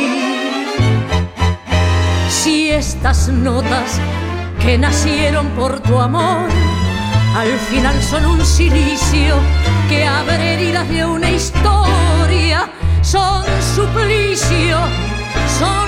Si 2.30 2.72
estas 2.72 3.30
notas 3.30 4.00
que 4.60 4.76
nacieron 4.76 5.48
por 5.50 5.80
tu 5.82 6.00
amor, 6.00 6.50
al 7.36 7.54
final 7.70 8.02
son 8.02 8.26
un 8.26 8.44
silicio 8.44 9.36
que 9.88 10.04
abre 10.04 10.56
heridas 10.56 10.90
de 10.90 11.06
una 11.06 11.30
historia, 11.30 12.60
son 13.04 13.46
suplicio, 13.76 14.78
son 15.60 15.87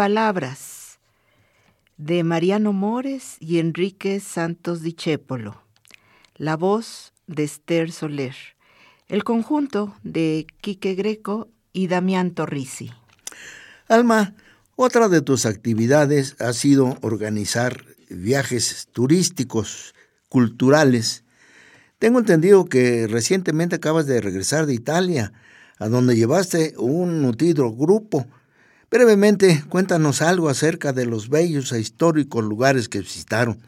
palabras 0.00 0.98
de 1.98 2.24
Mariano 2.24 2.72
Mores 2.72 3.36
y 3.38 3.58
Enrique 3.58 4.18
Santos 4.20 4.80
Dichépolo. 4.80 5.62
La 6.36 6.56
voz 6.56 7.12
de 7.26 7.44
Esther 7.44 7.92
Soler. 7.92 8.34
El 9.08 9.24
conjunto 9.24 9.94
de 10.02 10.46
Quique 10.62 10.94
Greco 10.94 11.50
y 11.74 11.88
Damián 11.88 12.30
Torrisi. 12.30 12.90
Alma, 13.88 14.32
otra 14.74 15.10
de 15.10 15.20
tus 15.20 15.44
actividades 15.44 16.34
ha 16.40 16.54
sido 16.54 16.96
organizar 17.02 17.84
viajes 18.08 18.88
turísticos, 18.92 19.94
culturales. 20.30 21.24
Tengo 21.98 22.20
entendido 22.20 22.64
que 22.64 23.06
recientemente 23.06 23.76
acabas 23.76 24.06
de 24.06 24.22
regresar 24.22 24.64
de 24.64 24.72
Italia, 24.72 25.34
a 25.78 25.88
donde 25.88 26.16
llevaste 26.16 26.72
un 26.78 27.20
nutrido 27.20 27.70
grupo 27.70 28.26
Brevemente, 28.90 29.62
cuéntanos 29.68 30.20
algo 30.20 30.48
acerca 30.48 30.92
de 30.92 31.06
los 31.06 31.28
bellos 31.28 31.70
e 31.70 31.78
históricos 31.78 32.42
lugares 32.44 32.88
que 32.88 32.98
visitaron. 32.98 33.60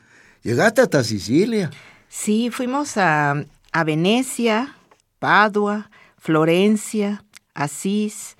¿Llegaste 0.42 0.80
hasta 0.80 1.04
Sicilia? 1.04 1.70
Sí, 2.08 2.50
fuimos 2.50 2.96
a, 2.96 3.44
a 3.70 3.84
Venecia, 3.84 4.74
Padua, 5.20 5.90
Florencia, 6.18 7.24
Asís, 7.54 8.36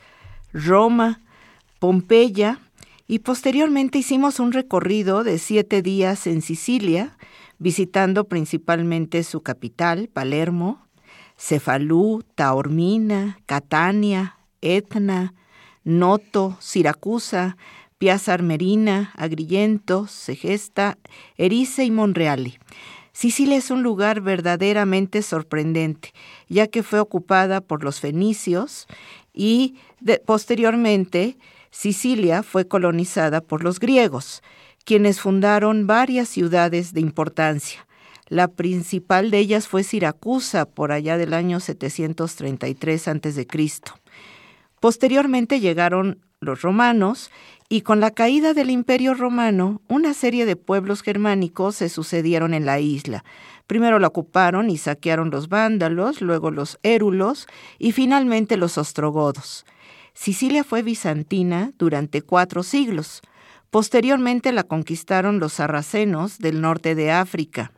Roma, 0.52 1.20
Pompeya 1.78 2.58
y 3.06 3.20
posteriormente 3.20 3.98
hicimos 3.98 4.40
un 4.40 4.52
recorrido 4.52 5.22
de 5.22 5.38
siete 5.38 5.82
días 5.82 6.26
en 6.26 6.42
Sicilia, 6.42 7.16
visitando 7.60 8.24
principalmente 8.24 9.22
su 9.22 9.40
capital, 9.40 10.08
Palermo, 10.12 10.84
Cefalú, 11.38 12.24
Taormina, 12.34 13.38
Catania, 13.46 14.36
Etna, 14.60 15.34
Noto, 15.84 16.56
Siracusa, 16.60 17.56
Piazza 17.98 18.34
Armerina, 18.34 19.12
Agrillento, 19.16 20.06
Segesta, 20.06 20.98
Erice 21.36 21.84
y 21.84 21.90
Monreale. 21.90 22.58
Sicilia 23.12 23.56
es 23.56 23.70
un 23.70 23.82
lugar 23.82 24.22
verdaderamente 24.22 25.22
sorprendente, 25.22 26.12
ya 26.48 26.66
que 26.66 26.82
fue 26.82 26.98
ocupada 26.98 27.60
por 27.60 27.84
los 27.84 28.00
fenicios 28.00 28.86
y 29.34 29.76
posteriormente 30.24 31.36
Sicilia 31.70 32.42
fue 32.42 32.66
colonizada 32.66 33.40
por 33.40 33.62
los 33.62 33.80
griegos, 33.80 34.42
quienes 34.84 35.20
fundaron 35.20 35.86
varias 35.86 36.28
ciudades 36.28 36.92
de 36.94 37.00
importancia. 37.00 37.86
La 38.28 38.48
principal 38.48 39.30
de 39.30 39.38
ellas 39.38 39.68
fue 39.68 39.84
Siracusa, 39.84 40.64
por 40.64 40.90
allá 40.90 41.18
del 41.18 41.34
año 41.34 41.60
733 41.60 43.08
a.C. 43.08 43.46
Posteriormente 44.82 45.60
llegaron 45.60 46.18
los 46.40 46.62
romanos 46.62 47.30
y 47.68 47.82
con 47.82 48.00
la 48.00 48.10
caída 48.10 48.52
del 48.52 48.68
imperio 48.68 49.14
romano, 49.14 49.80
una 49.86 50.12
serie 50.12 50.44
de 50.44 50.56
pueblos 50.56 51.02
germánicos 51.02 51.76
se 51.76 51.88
sucedieron 51.88 52.52
en 52.52 52.66
la 52.66 52.80
isla. 52.80 53.24
Primero 53.68 54.00
la 54.00 54.08
ocuparon 54.08 54.70
y 54.70 54.78
saquearon 54.78 55.30
los 55.30 55.48
vándalos, 55.48 56.20
luego 56.20 56.50
los 56.50 56.80
érulos 56.82 57.46
y 57.78 57.92
finalmente 57.92 58.56
los 58.56 58.76
ostrogodos. 58.76 59.66
Sicilia 60.14 60.64
fue 60.64 60.82
bizantina 60.82 61.70
durante 61.78 62.20
cuatro 62.20 62.64
siglos. 62.64 63.22
Posteriormente 63.70 64.50
la 64.50 64.64
conquistaron 64.64 65.38
los 65.38 65.52
sarracenos 65.52 66.40
del 66.40 66.60
norte 66.60 66.96
de 66.96 67.12
África, 67.12 67.70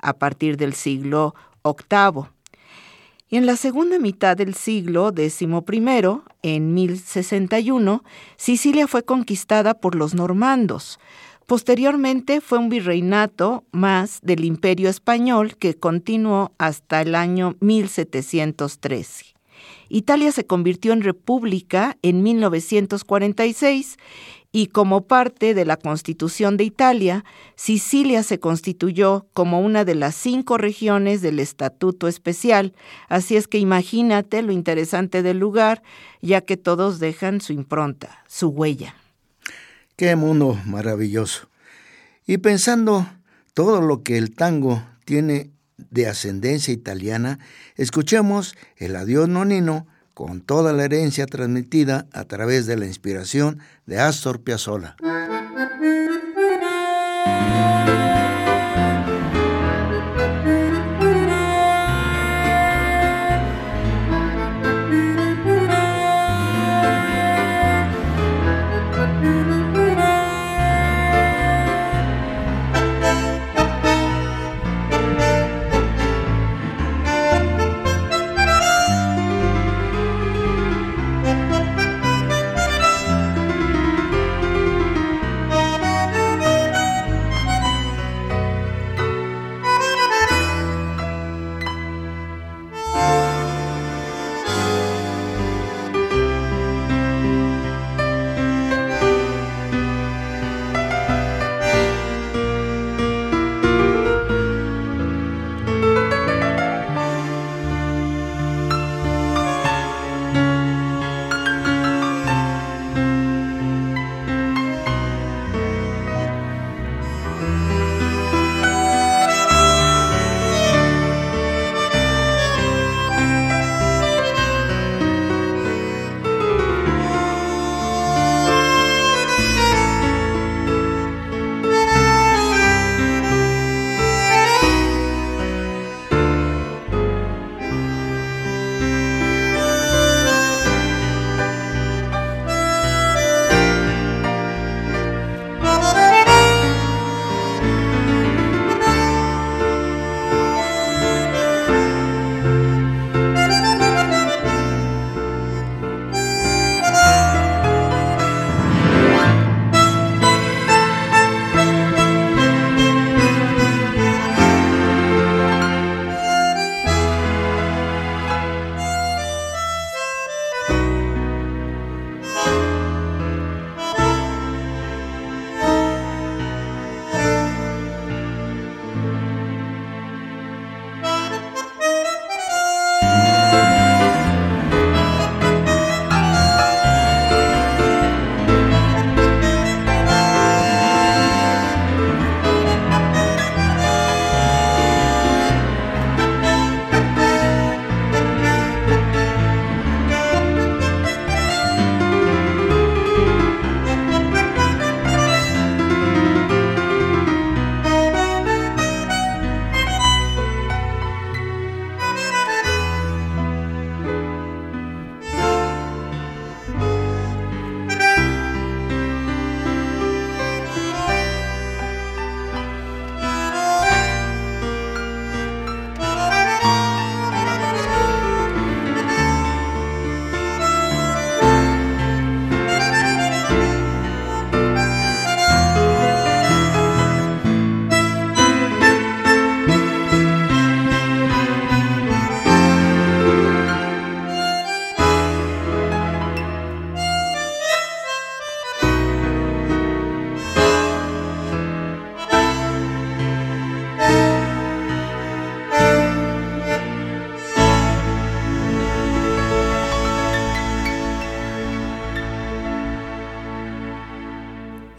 a 0.00 0.14
partir 0.14 0.56
del 0.56 0.72
siglo 0.72 1.34
VIII. 1.62 2.35
Y 3.28 3.36
en 3.36 3.46
la 3.46 3.56
segunda 3.56 3.98
mitad 3.98 4.36
del 4.36 4.54
siglo 4.54 5.12
XI, 5.14 5.48
en 6.42 6.74
1061, 6.74 8.04
Sicilia 8.36 8.86
fue 8.86 9.02
conquistada 9.02 9.74
por 9.74 9.96
los 9.96 10.14
normandos. 10.14 11.00
Posteriormente 11.46 12.40
fue 12.40 12.58
un 12.58 12.68
virreinato 12.68 13.64
más 13.72 14.20
del 14.22 14.44
imperio 14.44 14.88
español 14.88 15.56
que 15.56 15.74
continuó 15.74 16.52
hasta 16.58 17.02
el 17.02 17.16
año 17.16 17.56
1713. 17.60 19.36
Italia 19.88 20.32
se 20.32 20.46
convirtió 20.46 20.92
en 20.92 21.02
república 21.02 21.96
en 22.02 22.22
1946 22.22 23.96
y 24.56 24.68
como 24.68 25.02
parte 25.02 25.52
de 25.52 25.66
la 25.66 25.76
Constitución 25.76 26.56
de 26.56 26.64
Italia, 26.64 27.26
Sicilia 27.56 28.22
se 28.22 28.40
constituyó 28.40 29.26
como 29.34 29.60
una 29.60 29.84
de 29.84 29.94
las 29.94 30.14
cinco 30.14 30.56
regiones 30.56 31.20
del 31.20 31.40
Estatuto 31.40 32.08
Especial, 32.08 32.72
así 33.10 33.36
es 33.36 33.48
que 33.48 33.58
imagínate 33.58 34.40
lo 34.40 34.52
interesante 34.52 35.22
del 35.22 35.38
lugar, 35.38 35.82
ya 36.22 36.40
que 36.40 36.56
todos 36.56 37.00
dejan 37.00 37.42
su 37.42 37.52
impronta, 37.52 38.24
su 38.28 38.48
huella. 38.48 38.94
Qué 39.94 40.16
mundo 40.16 40.58
maravilloso. 40.64 41.50
Y 42.26 42.38
pensando 42.38 43.06
todo 43.52 43.82
lo 43.82 44.02
que 44.02 44.16
el 44.16 44.34
tango 44.34 44.82
tiene 45.04 45.50
de 45.76 46.06
ascendencia 46.06 46.72
italiana, 46.72 47.40
escuchemos 47.74 48.56
el 48.78 48.96
adiós 48.96 49.28
nonino 49.28 49.86
con 50.16 50.40
toda 50.40 50.72
la 50.72 50.86
herencia 50.86 51.26
transmitida 51.26 52.06
a 52.10 52.24
través 52.24 52.64
de 52.64 52.78
la 52.78 52.86
inspiración 52.86 53.58
de 53.84 54.00
Astor 54.00 54.40
Piazzolla. 54.40 54.96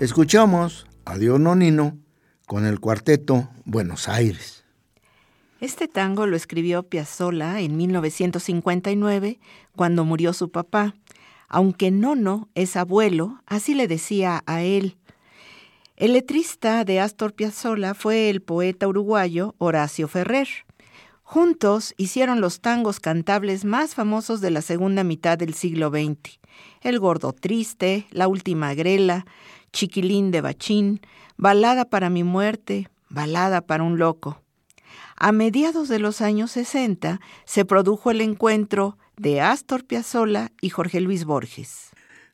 Escuchamos 0.08 0.88
a 1.04 1.18
Dios 1.18 1.38
Nonino 1.38 1.98
con 2.46 2.66
el 2.66 2.80
cuarteto 2.80 3.50
Buenos 3.66 4.08
Aires. 4.08 4.64
Este 5.60 5.90
tango 5.90 6.26
lo 6.28 6.38
escribió 6.38 6.84
Piazzolla 6.84 7.60
en 7.60 7.76
1959, 7.76 9.42
cuando 9.76 10.06
murió 10.06 10.32
su 10.32 10.50
papá. 10.50 10.96
Aunque 11.50 11.92
Nono 11.92 12.48
es 12.56 12.78
abuelo, 12.78 13.42
así 13.48 13.76
le 13.76 13.90
decía 13.90 14.44
a 14.46 14.62
él. 14.62 14.96
El 15.98 16.14
letrista 16.14 16.86
de 16.86 17.02
Astor 17.02 17.34
Piazzolla 17.34 17.94
fue 17.94 18.30
el 18.30 18.42
poeta 18.42 18.88
uruguayo 18.88 19.56
Horacio 19.58 20.08
Ferrer. 20.08 20.48
Juntos 21.22 21.94
hicieron 21.98 22.40
los 22.40 22.62
tangos 22.62 23.02
cantables 23.02 23.66
más 23.66 23.94
famosos 23.94 24.40
de 24.40 24.52
la 24.52 24.62
segunda 24.62 25.04
mitad 25.04 25.38
del 25.38 25.54
siglo 25.54 25.90
XX. 25.90 26.40
El 26.82 27.00
Gordo 27.00 27.34
Triste, 27.34 28.08
La 28.12 28.30
Última 28.30 28.74
Grela, 28.74 29.26
Chiquilín 29.72 30.32
de 30.32 30.42
Bachín, 30.42 31.02
Balada 31.38 31.86
para 31.86 32.10
mi 32.10 32.24
muerte, 32.24 32.90
Balada 33.10 33.62
para 33.62 33.84
un 33.84 33.98
loco. 33.98 34.42
A 35.16 35.32
mediados 35.32 35.90
de 35.90 36.00
los 36.00 36.22
años 36.22 36.52
60 36.52 37.20
se 37.46 37.66
produjo 37.66 38.12
el 38.12 38.22
encuentro 38.22 38.98
de 39.18 39.42
Astor 39.42 39.86
Piazzolla 39.86 40.52
y 40.62 40.70
Jorge 40.70 41.02
Luis 41.02 41.26
Borges. 41.26 41.90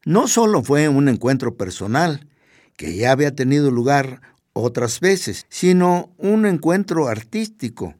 No 0.05 0.27
solo 0.27 0.63
fue 0.63 0.89
un 0.89 1.07
encuentro 1.07 1.55
personal, 1.55 2.27
que 2.75 2.95
ya 2.95 3.11
había 3.11 3.33
tenido 3.33 3.71
lugar 3.71 4.21
otras 4.51 4.99
veces, 4.99 5.45
sino 5.49 6.11
un 6.17 6.45
encuentro 6.45 7.07
artístico. 7.07 7.95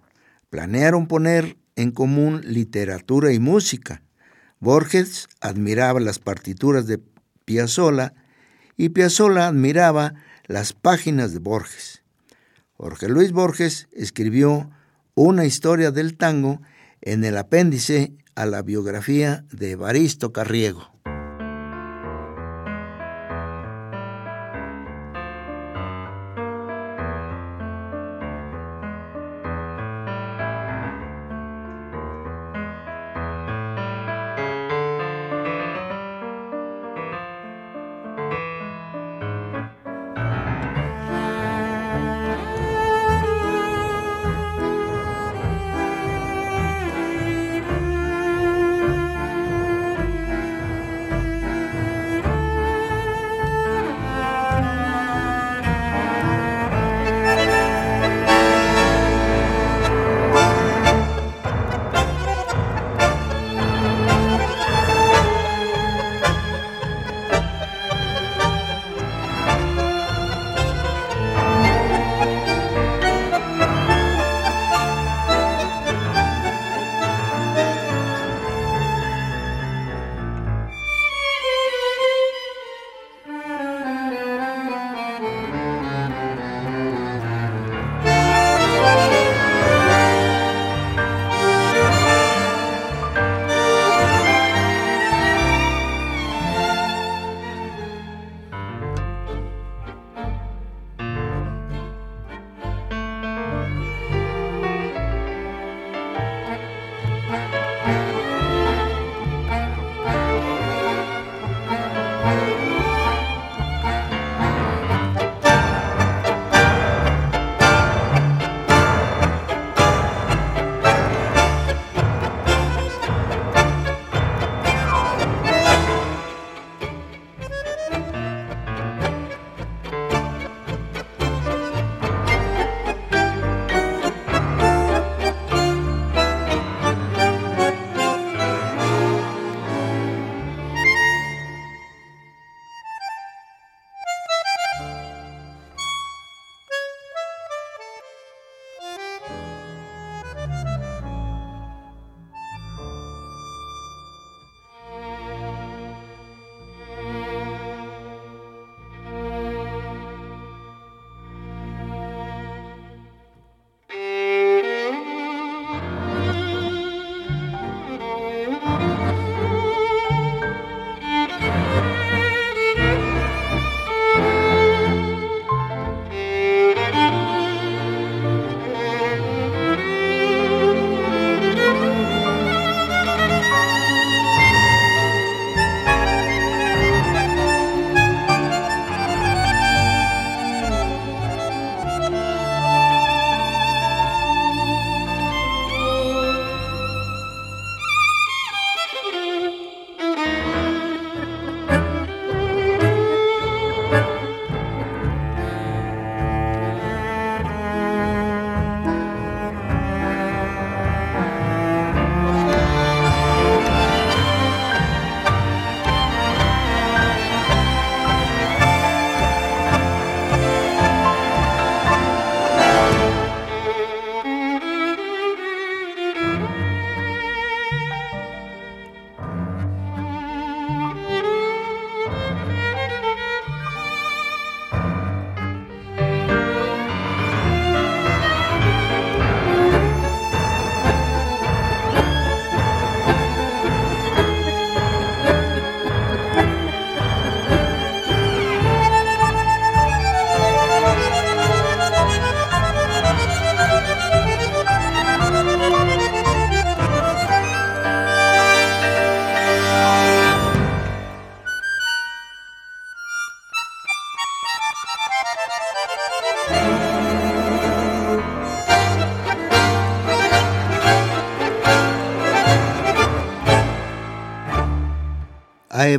Planearon 0.49 1.07
poner 1.07 1.57
en 1.75 1.91
común 1.91 2.41
literatura 2.43 3.31
y 3.31 3.39
música. 3.39 4.03
Borges 4.59 5.27
admiraba 5.41 5.99
las 5.99 6.19
partituras 6.19 6.87
de 6.87 6.99
Piazzolla 7.45 8.13
y 8.77 8.89
Piazzolla 8.89 9.47
admiraba 9.47 10.13
las 10.45 10.73
páginas 10.73 11.33
de 11.33 11.39
Borges. 11.39 12.03
Jorge 12.73 13.07
Luis 13.07 13.31
Borges 13.31 13.87
escribió 13.93 14.69
una 15.15 15.45
historia 15.45 15.91
del 15.91 16.17
tango 16.17 16.61
en 17.01 17.23
el 17.23 17.37
apéndice 17.37 18.13
a 18.35 18.45
la 18.45 18.61
biografía 18.61 19.45
de 19.51 19.71
Evaristo 19.71 20.33
Carriego. 20.33 20.92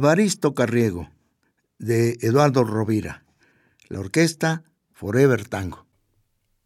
Evaristo 0.05 0.53
Carriego, 0.53 1.09
de 1.79 2.19
Eduardo 2.21 2.63
Rovira. 2.63 3.25
La 3.89 4.01
orquesta 4.01 4.63
Forever 4.93 5.49
Tango. 5.49 5.87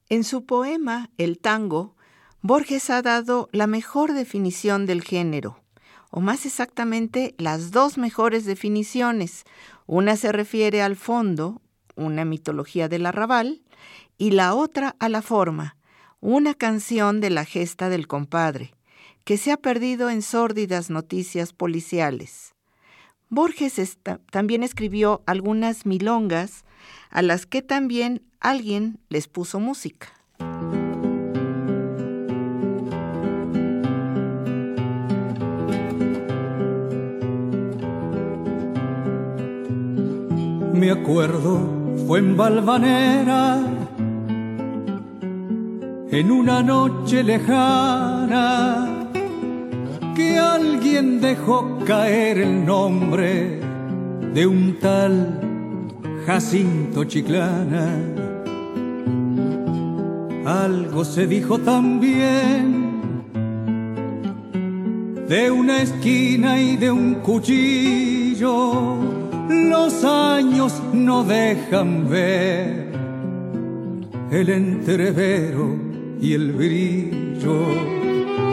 En 0.08 0.24
su 0.24 0.44
poema 0.44 1.10
El 1.18 1.38
tango, 1.38 1.94
Borges 2.42 2.90
ha 2.90 3.00
dado 3.00 3.48
la 3.52 3.68
mejor 3.68 4.12
definición 4.12 4.86
del 4.86 5.02
género, 5.02 5.62
o 6.10 6.20
más 6.20 6.46
exactamente 6.46 7.36
las 7.38 7.70
dos 7.70 7.96
mejores 7.96 8.44
definiciones. 8.44 9.44
Una 9.86 10.16
se 10.16 10.32
refiere 10.32 10.82
al 10.82 10.96
fondo, 10.96 11.62
una 11.94 12.24
mitología 12.24 12.88
del 12.88 13.06
arrabal, 13.06 13.62
y 14.18 14.32
la 14.32 14.52
otra 14.52 14.96
a 14.98 15.08
la 15.08 15.22
forma, 15.22 15.76
una 16.18 16.54
canción 16.54 17.20
de 17.20 17.30
la 17.30 17.44
gesta 17.44 17.88
del 17.88 18.08
compadre, 18.08 18.74
que 19.24 19.36
se 19.36 19.52
ha 19.52 19.58
perdido 19.58 20.10
en 20.10 20.22
sórdidas 20.22 20.90
noticias 20.90 21.52
policiales. 21.52 22.56
Borges 23.30 23.98
también 24.30 24.62
escribió 24.62 25.22
algunas 25.26 25.84
milongas 25.84 26.64
a 27.10 27.22
las 27.22 27.46
que 27.46 27.62
también 27.62 28.22
alguien 28.40 28.98
les 29.08 29.28
puso 29.28 29.60
música. 29.60 30.08
Me 40.72 40.92
acuerdo, 40.92 41.96
fue 42.06 42.20
en 42.20 42.36
Valvanera, 42.36 43.60
en 46.10 46.30
una 46.30 46.62
noche 46.62 47.22
lejana, 47.24 48.97
que 50.18 50.36
alguien 50.36 51.20
dejó 51.20 51.78
caer 51.86 52.38
el 52.38 52.66
nombre 52.66 53.60
de 54.34 54.48
un 54.48 54.76
tal 54.80 55.38
Jacinto 56.26 57.04
Chiclana. 57.04 57.86
Algo 60.44 61.04
se 61.04 61.28
dijo 61.28 61.58
también 61.58 63.22
de 65.28 65.52
una 65.52 65.82
esquina 65.82 66.60
y 66.60 66.76
de 66.76 66.90
un 66.90 67.14
cuchillo. 67.26 68.96
Los 69.48 70.02
años 70.02 70.82
no 70.92 71.22
dejan 71.22 72.10
ver 72.10 72.92
el 74.32 74.48
entrevero 74.48 75.76
y 76.20 76.32
el 76.32 76.50
brillo. 76.54 77.97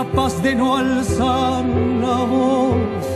capaz 0.00 0.42
de 0.42 0.54
no 0.54 0.78
alzar 0.78 1.64
la 2.04 2.18
voz 2.34 3.06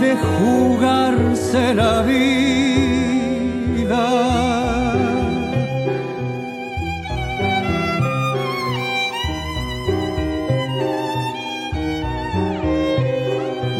de 0.00 0.16
jugarse 0.16 1.74
la 1.74 2.02
vida. 2.02 4.04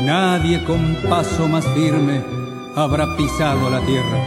Nadie 0.04 0.64
con 0.64 0.96
paso 1.08 1.48
más 1.48 1.66
firme 1.74 2.22
habrá 2.76 3.16
pisado 3.16 3.70
la 3.70 3.80
tierra. 3.80 4.20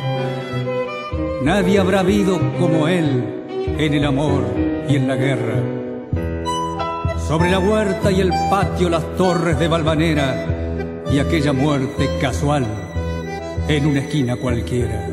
Nadie 1.43 1.79
habrá 1.79 2.01
habido 2.01 2.39
como 2.59 2.87
él 2.87 3.43
en 3.77 3.93
el 3.93 4.05
amor 4.05 4.43
y 4.87 4.95
en 4.95 5.07
la 5.07 5.15
guerra. 5.15 5.80
Sobre 7.31 7.49
la 7.49 7.59
huerta 7.59 8.11
y 8.11 8.19
el 8.19 8.29
patio 8.49 8.89
las 8.89 9.05
torres 9.15 9.57
de 9.57 9.69
Valvanera 9.69 10.45
y 11.09 11.17
aquella 11.17 11.53
muerte 11.53 12.09
casual 12.19 12.65
en 13.69 13.85
una 13.85 14.01
esquina 14.01 14.35
cualquiera. 14.35 15.07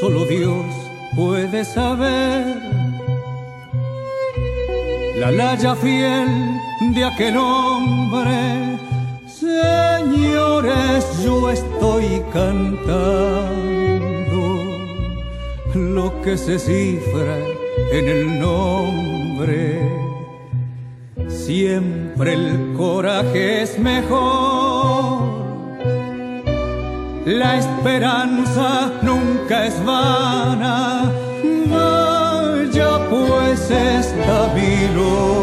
Solo 0.00 0.24
Dios 0.24 0.66
puede 1.14 1.64
saber 1.64 2.56
la 5.20 5.30
laya 5.30 5.76
fiel 5.76 6.26
de 6.92 7.04
aquel 7.04 7.36
hombre. 7.36 8.80
Señores, 9.28 11.22
yo 11.22 11.48
estoy 11.48 12.20
cantando 12.32 13.70
lo 15.72 16.20
que 16.22 16.36
se 16.36 16.58
cifra 16.58 17.59
en 17.92 18.08
el 18.08 18.38
nombre 18.38 20.00
Siempre 21.50 22.34
el 22.34 22.74
coraje 22.76 23.62
es 23.62 23.78
mejor. 23.78 25.22
La 27.26 27.58
esperanza 27.58 28.92
nunca 29.02 29.66
es 29.66 29.84
vana. 29.84 31.10
Vaya 31.66 33.00
pues 33.10 33.70
esta 33.70 34.54
milonga 34.54 35.40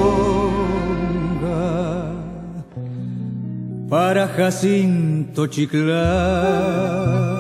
para 3.89 4.28
Jacinto 4.30 5.48
Chiclán. 5.48 7.36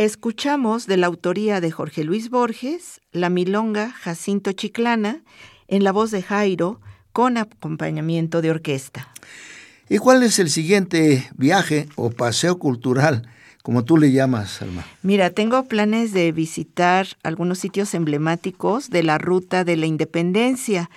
Escuchamos 0.00 0.86
de 0.86 0.96
la 0.96 1.08
autoría 1.08 1.60
de 1.60 1.70
Jorge 1.70 2.04
Luis 2.04 2.30
Borges 2.30 3.02
la 3.12 3.28
milonga 3.28 3.90
Jacinto 3.90 4.52
Chiclana 4.52 5.20
en 5.68 5.84
la 5.84 5.92
voz 5.92 6.10
de 6.10 6.22
Jairo 6.22 6.80
con 7.12 7.36
acompañamiento 7.36 8.40
de 8.40 8.50
orquesta. 8.50 9.12
¿Y 9.90 9.98
cuál 9.98 10.22
es 10.22 10.38
el 10.38 10.48
siguiente 10.48 11.28
viaje 11.36 11.86
o 11.96 12.08
paseo 12.08 12.58
cultural, 12.58 13.28
como 13.62 13.84
tú 13.84 13.98
le 13.98 14.10
llamas, 14.10 14.62
Alma? 14.62 14.86
Mira, 15.02 15.28
tengo 15.28 15.66
planes 15.66 16.14
de 16.14 16.32
visitar 16.32 17.06
algunos 17.22 17.58
sitios 17.58 17.92
emblemáticos 17.92 18.88
de 18.88 19.02
la 19.02 19.18
Ruta 19.18 19.64
de 19.64 19.76
la 19.76 19.84
Independencia 19.84 20.88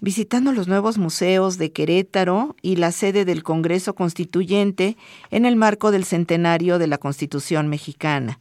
visitando 0.00 0.52
los 0.52 0.68
nuevos 0.68 0.98
museos 0.98 1.58
de 1.58 1.72
Querétaro 1.72 2.56
y 2.62 2.76
la 2.76 2.92
sede 2.92 3.24
del 3.24 3.42
Congreso 3.42 3.94
Constituyente 3.94 4.96
en 5.30 5.44
el 5.44 5.56
marco 5.56 5.90
del 5.90 6.04
centenario 6.04 6.78
de 6.78 6.86
la 6.86 6.98
Constitución 6.98 7.68
mexicana. 7.68 8.38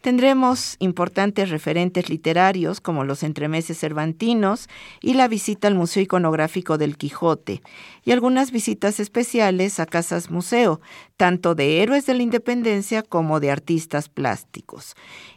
Tendremos 0.00 0.76
importantes 0.78 1.50
referentes 1.50 2.08
literarios 2.08 2.80
como 2.80 3.04
los 3.04 3.22
entremeses 3.22 3.78
cervantinos 3.78 4.68
y 5.02 5.14
la 5.14 5.28
visita 5.28 5.68
al 5.68 5.74
Museo 5.74 6.02
Iconográfico 6.02 6.78
del 6.78 6.96
Quijote 6.96 7.60
y 8.04 8.12
algunas 8.12 8.50
visitas 8.50 8.98
especiales 8.98 9.78
a 9.78 9.86
casas 9.86 10.30
museo, 10.30 10.80
tanto 11.16 11.54
de 11.54 11.82
héroes 11.82 12.06
de 12.06 12.14
la 12.14 12.22
independencia 12.22 13.02
como 13.02 13.40
de 13.40 13.50
artistas 13.50 14.08
plásticos. 14.08 14.94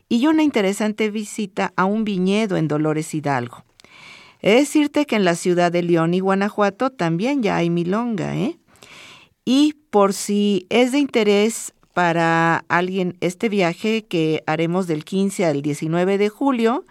Y 0.07 0.27
una 0.27 0.43
interesante 0.43 1.09
visita 1.09 1.73
a 1.75 1.85
un 1.85 2.03
viñedo 2.05 2.55
en 2.55 2.67
Dolores 2.67 3.13
Hidalgo. 3.13 3.65
Es 4.43 4.59
decirte 4.59 5.05
que 5.05 5.15
en 5.15 5.23
la 5.23 5.35
ciudad 5.35 5.71
de 5.71 5.81
León 5.81 6.13
y 6.13 6.19
Guanajuato 6.19 6.89
también 6.89 7.41
ya 7.41 7.55
hay 7.55 7.69
milonga, 7.69 8.35
¿eh? 8.35 8.59
Y 9.45 9.77
por 9.89 10.11
si 10.11 10.67
es 10.69 10.91
de 10.91 10.99
interés 10.99 11.73
para 11.93 12.65
alguien 12.67 13.15
este 13.21 13.47
viaje 13.47 14.03
que 14.03 14.43
haremos 14.45 14.85
del 14.85 15.05
15 15.05 15.45
al 15.45 15.61
19 15.61 16.17
de 16.17 16.27
julio, 16.27 16.83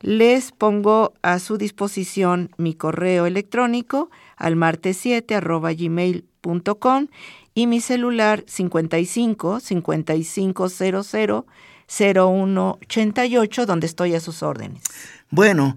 les 0.00 0.52
pongo 0.52 1.12
a 1.20 1.40
su 1.40 1.58
disposición 1.58 2.50
mi 2.58 2.74
correo 2.74 3.26
electrónico 3.26 4.08
al 4.36 4.54
martes7 4.54 5.76
gmail.com 5.76 7.08
y 7.54 7.66
mi 7.66 7.80
celular 7.80 8.44
55 8.46 9.58
5500 9.58 11.44
0188 11.88 13.66
donde 13.66 13.86
estoy 13.88 14.14
a 14.14 14.20
sus 14.20 14.44
órdenes. 14.44 14.84
Bueno, 15.30 15.76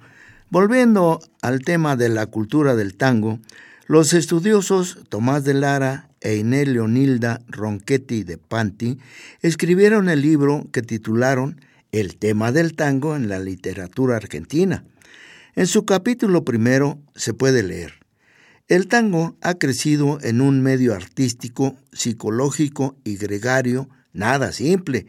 Volviendo 0.53 1.19
al 1.41 1.61
tema 1.61 1.95
de 1.95 2.09
la 2.09 2.27
cultura 2.27 2.75
del 2.75 2.95
tango, 2.95 3.39
Los 3.87 4.13
estudiosos 4.13 4.99
Tomás 5.09 5.43
de 5.45 5.55
Lara 5.55 6.11
e 6.21 6.35
Inés 6.35 6.67
Leonilda 6.67 7.41
Ronchetti 7.47 8.23
de 8.23 8.37
Panti 8.37 8.99
escribieron 9.41 10.09
el 10.09 10.21
libro 10.21 10.67
que 10.71 10.83
titularon 10.83 11.59
El 11.91 12.17
tema 12.17 12.51
del 12.51 12.75
tango 12.75 13.15
en 13.15 13.29
la 13.29 13.39
literatura 13.39 14.15
argentina. 14.15 14.85
En 15.55 15.65
su 15.65 15.85
capítulo 15.85 16.45
primero 16.45 16.99
se 17.15 17.33
puede 17.33 17.63
leer. 17.63 17.93
El 18.67 18.87
tango 18.87 19.35
ha 19.41 19.55
crecido 19.55 20.19
en 20.21 20.39
un 20.39 20.61
medio 20.61 20.93
artístico, 20.93 21.77
psicológico 21.93 22.95
y 23.03 23.17
gregario 23.17 23.89
nada 24.13 24.51
simple. 24.51 25.07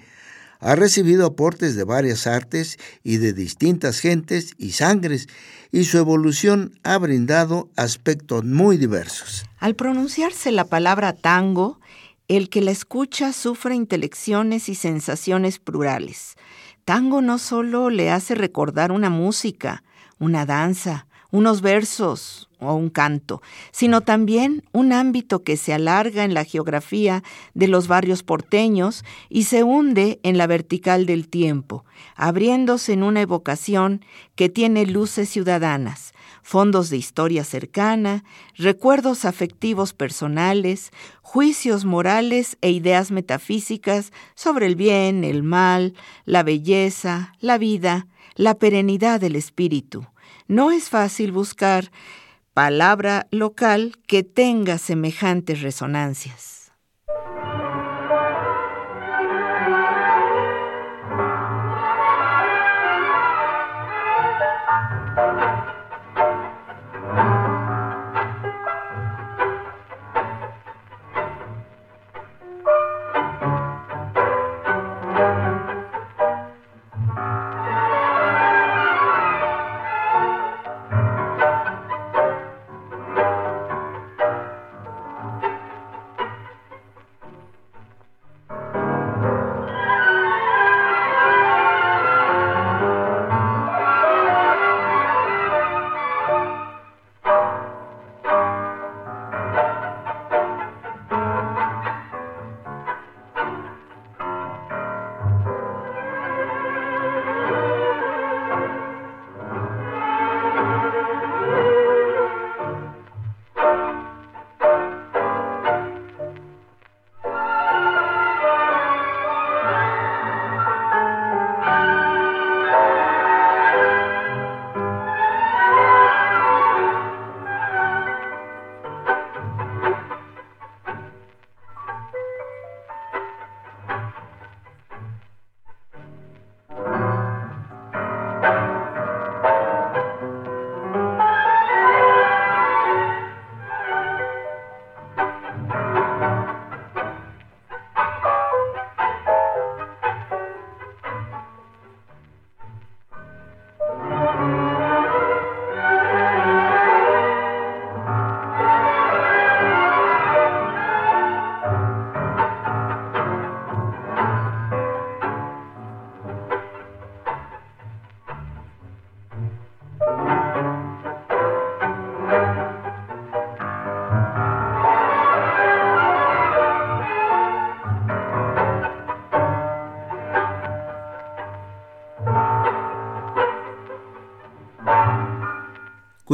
Ha 0.64 0.76
recibido 0.76 1.26
aportes 1.26 1.76
de 1.76 1.84
varias 1.84 2.26
artes 2.26 2.78
y 3.02 3.18
de 3.18 3.34
distintas 3.34 4.00
gentes 4.00 4.54
y 4.56 4.70
sangres, 4.70 5.28
y 5.70 5.84
su 5.84 5.98
evolución 5.98 6.72
ha 6.84 6.96
brindado 6.96 7.68
aspectos 7.76 8.44
muy 8.44 8.78
diversos. 8.78 9.44
Al 9.58 9.74
pronunciarse 9.74 10.52
la 10.52 10.64
palabra 10.64 11.12
tango, 11.12 11.80
el 12.28 12.48
que 12.48 12.62
la 12.62 12.70
escucha 12.70 13.34
sufre 13.34 13.74
intelecciones 13.74 14.70
y 14.70 14.74
sensaciones 14.74 15.58
plurales. 15.58 16.34
Tango 16.86 17.20
no 17.20 17.36
solo 17.36 17.90
le 17.90 18.10
hace 18.10 18.34
recordar 18.34 18.90
una 18.90 19.10
música, 19.10 19.84
una 20.18 20.46
danza, 20.46 21.06
unos 21.35 21.62
versos 21.62 22.49
o 22.61 22.74
un 22.74 22.91
canto, 22.91 23.43
sino 23.72 24.03
también 24.03 24.62
un 24.70 24.93
ámbito 24.93 25.43
que 25.43 25.57
se 25.57 25.74
alarga 25.74 26.22
en 26.22 26.32
la 26.32 26.45
geografía 26.45 27.24
de 27.55 27.66
los 27.66 27.89
barrios 27.89 28.22
porteños 28.22 29.05
y 29.28 29.43
se 29.43 29.64
hunde 29.64 30.20
en 30.22 30.39
la 30.39 30.47
vertical 30.47 31.07
del 31.07 31.28
tiempo, 31.28 31.85
abriéndose 32.14 32.93
en 32.93 33.03
una 33.03 33.20
evocación 33.20 34.05
que 34.37 34.49
tiene 34.49 34.87
luces 34.87 35.28
ciudadanas, 35.28 36.12
fondos 36.45 36.89
de 36.89 36.99
historia 36.99 37.43
cercana, 37.43 38.22
recuerdos 38.55 39.24
afectivos 39.24 39.93
personales, 39.93 40.93
juicios 41.20 41.85
morales 41.85 42.59
e 42.61 42.70
ideas 42.70 43.11
metafísicas 43.11 44.12
sobre 44.37 44.66
el 44.66 44.76
bien, 44.76 45.24
el 45.24 45.43
mal, 45.43 45.95
la 46.26 46.45
belleza, 46.45 47.32
la 47.41 47.59
vida, 47.59 48.07
la 48.37 48.55
perenidad 48.55 49.20
del 49.20 49.35
espíritu 49.35 50.07
no 50.47 50.70
es 50.70 50.90
fácil 50.90 51.32
buscar 51.32 51.90
palabra 52.53 53.26
local 53.30 53.97
que 54.07 54.22
tenga 54.22 54.78
semejantes 54.78 55.62
resonancias. 55.62 56.55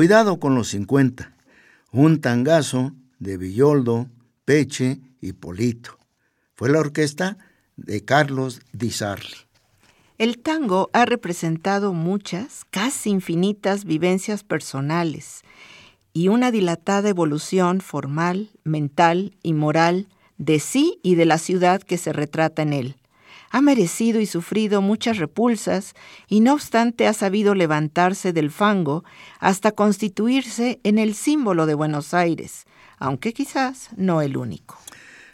Cuidado 0.01 0.41
con 0.41 0.55
los 0.55 0.69
50. 0.69 1.31
Un 1.93 2.23
tangazo 2.23 2.95
de 3.19 3.37
Villoldo, 3.37 4.09
Peche 4.47 4.99
y 5.21 5.35
Polito. 5.35 5.99
Fue 6.55 6.71
la 6.71 6.79
orquesta 6.79 7.37
de 7.77 8.03
Carlos 8.03 8.63
Di 8.73 8.93
Sarli. 8.93 9.37
El 10.17 10.39
tango 10.39 10.89
ha 10.95 11.05
representado 11.05 11.93
muchas, 11.93 12.65
casi 12.71 13.11
infinitas 13.11 13.85
vivencias 13.85 14.43
personales 14.43 15.43
y 16.15 16.29
una 16.29 16.51
dilatada 16.51 17.11
evolución 17.11 17.83
formal, 17.83 18.49
mental 18.65 19.37
y 19.43 19.53
moral 19.53 20.09
de 20.39 20.61
sí 20.61 20.99
y 21.03 21.17
de 21.17 21.27
la 21.27 21.37
ciudad 21.37 21.83
que 21.83 21.99
se 21.99 22.15
retrata 22.15 22.63
en 22.63 22.73
él 22.73 23.00
ha 23.51 23.61
merecido 23.61 24.21
y 24.21 24.27
sufrido 24.27 24.81
muchas 24.81 25.19
repulsas 25.19 25.95
y 26.29 26.41
no 26.41 26.55
obstante 26.55 27.07
ha 27.07 27.13
sabido 27.13 27.55
levantarse 27.55 28.33
del 28.33 28.51
fango 28.51 29.05
hasta 29.41 29.73
constituirse 29.73 30.81
en 30.85 30.99
el 30.99 31.15
símbolo 31.15 31.67
de 31.67 31.75
Buenos 31.75 32.15
Aires, 32.15 32.65
aunque 32.99 33.33
quizás 33.33 33.91
no 33.97 34.23
el 34.23 34.37
único. 34.37 34.79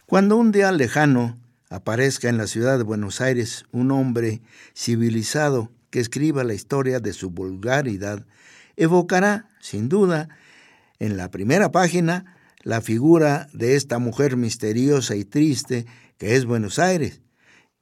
Cuando 0.07 0.37
un 0.37 0.51
día 0.51 0.73
lejano 0.73 1.37
aparezca 1.69 2.29
en 2.29 2.39
la 2.39 2.47
ciudad 2.47 2.79
de 2.79 2.85
Buenos 2.85 3.21
Aires 3.21 3.67
un 3.71 3.91
hombre 3.91 4.41
civilizado 4.75 5.71
que 5.91 6.01
escriba 6.01 6.43
la 6.43 6.55
historia 6.55 7.01
de 7.01 7.13
su 7.13 7.31
vulgaridad, 7.31 8.25
evocará, 8.77 9.51
sin 9.61 9.89
duda, 9.89 10.29
en 10.99 11.17
la 11.17 11.31
primera 11.31 11.71
página, 11.71 12.37
la 12.63 12.81
figura 12.81 13.49
de 13.53 13.77
esta 13.77 13.99
mujer 13.99 14.37
misteriosa 14.37 15.15
y 15.17 15.25
triste 15.25 15.87
que 16.19 16.35
es 16.37 16.47
Buenos 16.47 16.79
Aires, 16.79 17.21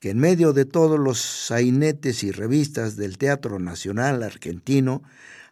que 0.05 0.11
en 0.11 0.19
medio 0.19 0.53
de 0.53 0.67
todos 0.67 1.01
los 1.01 1.19
sainetes 1.19 2.25
y 2.25 2.31
revistas 2.31 2.97
del 2.97 3.17
Teatro 3.17 3.59
Nacional 3.59 4.23
Argentino 4.23 5.03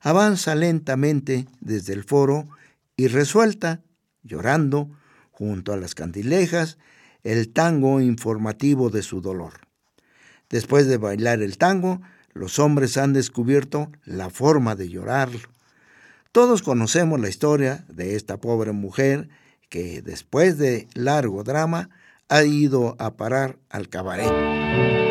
avanza 0.03 0.55
lentamente 0.55 1.47
desde 1.63 1.95
el 1.95 2.05
foro 2.05 2.51
y 2.95 3.07
resuelta, 3.07 3.81
llorando, 4.23 4.91
junto 5.31 5.73
a 5.73 5.79
las 5.79 5.95
candilejas, 5.95 6.77
el 7.23 7.51
tango 7.51 8.03
informativo 8.03 8.91
de 8.91 9.01
su 9.01 9.23
dolor. 9.23 9.55
Después 10.51 10.87
de 10.87 10.99
bailar 10.99 11.41
el 11.41 11.57
tango, 11.57 12.03
los 12.35 12.59
hombres 12.59 12.99
han 12.99 13.15
descubierto 13.15 13.91
la 14.05 14.29
forma 14.29 14.77
de 14.77 14.91
llorarlo. 14.91 15.49
Todos 16.31 16.61
conocemos 16.61 17.19
la 17.19 17.31
historia 17.31 17.87
de 17.89 18.17
esta 18.17 18.37
pobre 18.37 18.73
mujer 18.73 19.31
que, 19.71 20.03
después 20.03 20.59
de 20.59 20.89
largo 20.93 21.43
drama, 21.43 21.89
ha 22.29 22.45
ido 22.45 22.97
a 22.99 23.17
parar 23.17 23.59
al 23.71 23.89
cabaret. 23.89 25.02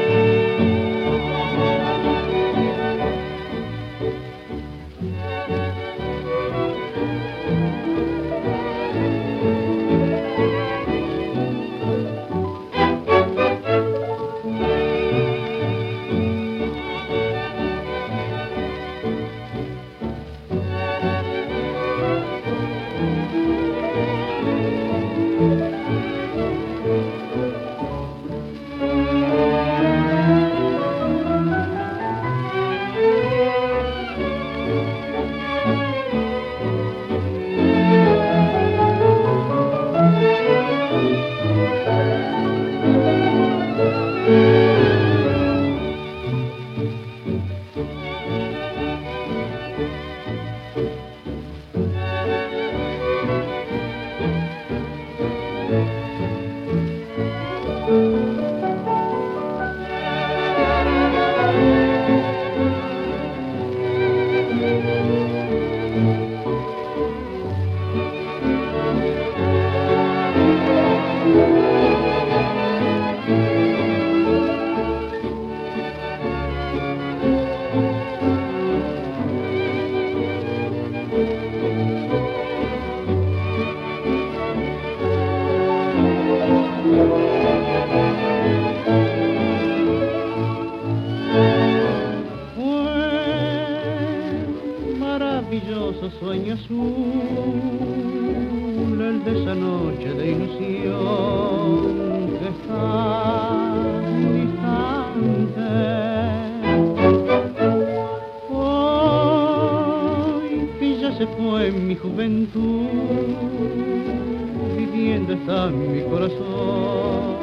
Viviendo 114.78 115.34
está 115.34 115.68
mi 115.68 116.02
corazón 116.04 117.42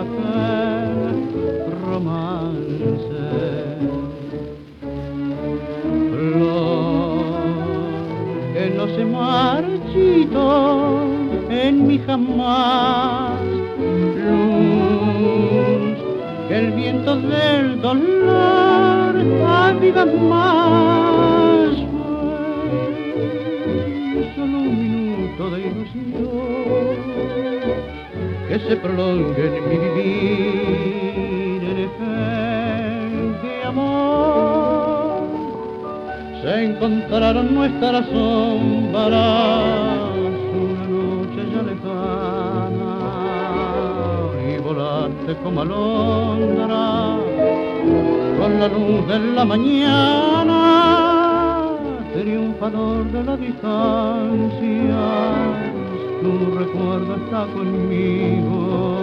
aquel 0.00 1.18
romance. 1.82 3.24
se 8.88 9.04
marchito 9.04 10.46
en 11.48 11.86
mi 11.86 11.98
jamás. 11.98 13.40
Luz 14.24 15.98
que 16.48 16.54
el 16.58 16.72
viento 16.72 17.16
del 17.16 17.80
dolor 17.80 19.14
aviva 19.46 20.04
más. 20.04 21.43
Minuto 25.34 25.50
de 25.50 25.60
ilusión 25.60 26.96
que 28.48 28.58
se 28.58 28.76
prolongue 28.76 29.58
en 29.58 29.68
mi 29.68 29.76
vivir 29.76 31.62
en 31.64 31.78
efecto 31.88 33.46
de 33.46 33.54
amor. 33.64 35.22
Se 36.42 36.64
encontraron 36.64 37.54
nuestras 37.54 38.06
sombras 38.06 39.22
una 40.54 40.84
noche 40.86 41.40
ya 41.52 41.62
lejana 41.62 42.94
y 44.46 44.58
volaste 44.58 45.32
como 45.42 45.62
alondra 45.62 47.16
con 48.38 48.60
la 48.60 48.68
luz 48.68 49.08
de 49.08 49.18
la 49.18 49.44
mañana 49.44 50.83
triunfador 52.54 53.10
de 53.10 53.24
la 53.24 53.36
distancia 53.36 54.96
tu 56.20 56.58
recuerdo 56.58 57.16
está 57.16 57.46
conmigo 57.52 58.98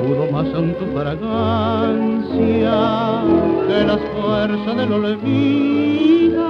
pudo 0.00 0.30
más 0.32 0.46
en 0.46 0.74
tu 0.74 0.86
fragancia 0.86 2.76
que 3.66 3.84
las 3.84 4.00
fuerzas 4.14 4.76
del 4.76 4.92
olvido. 4.92 6.44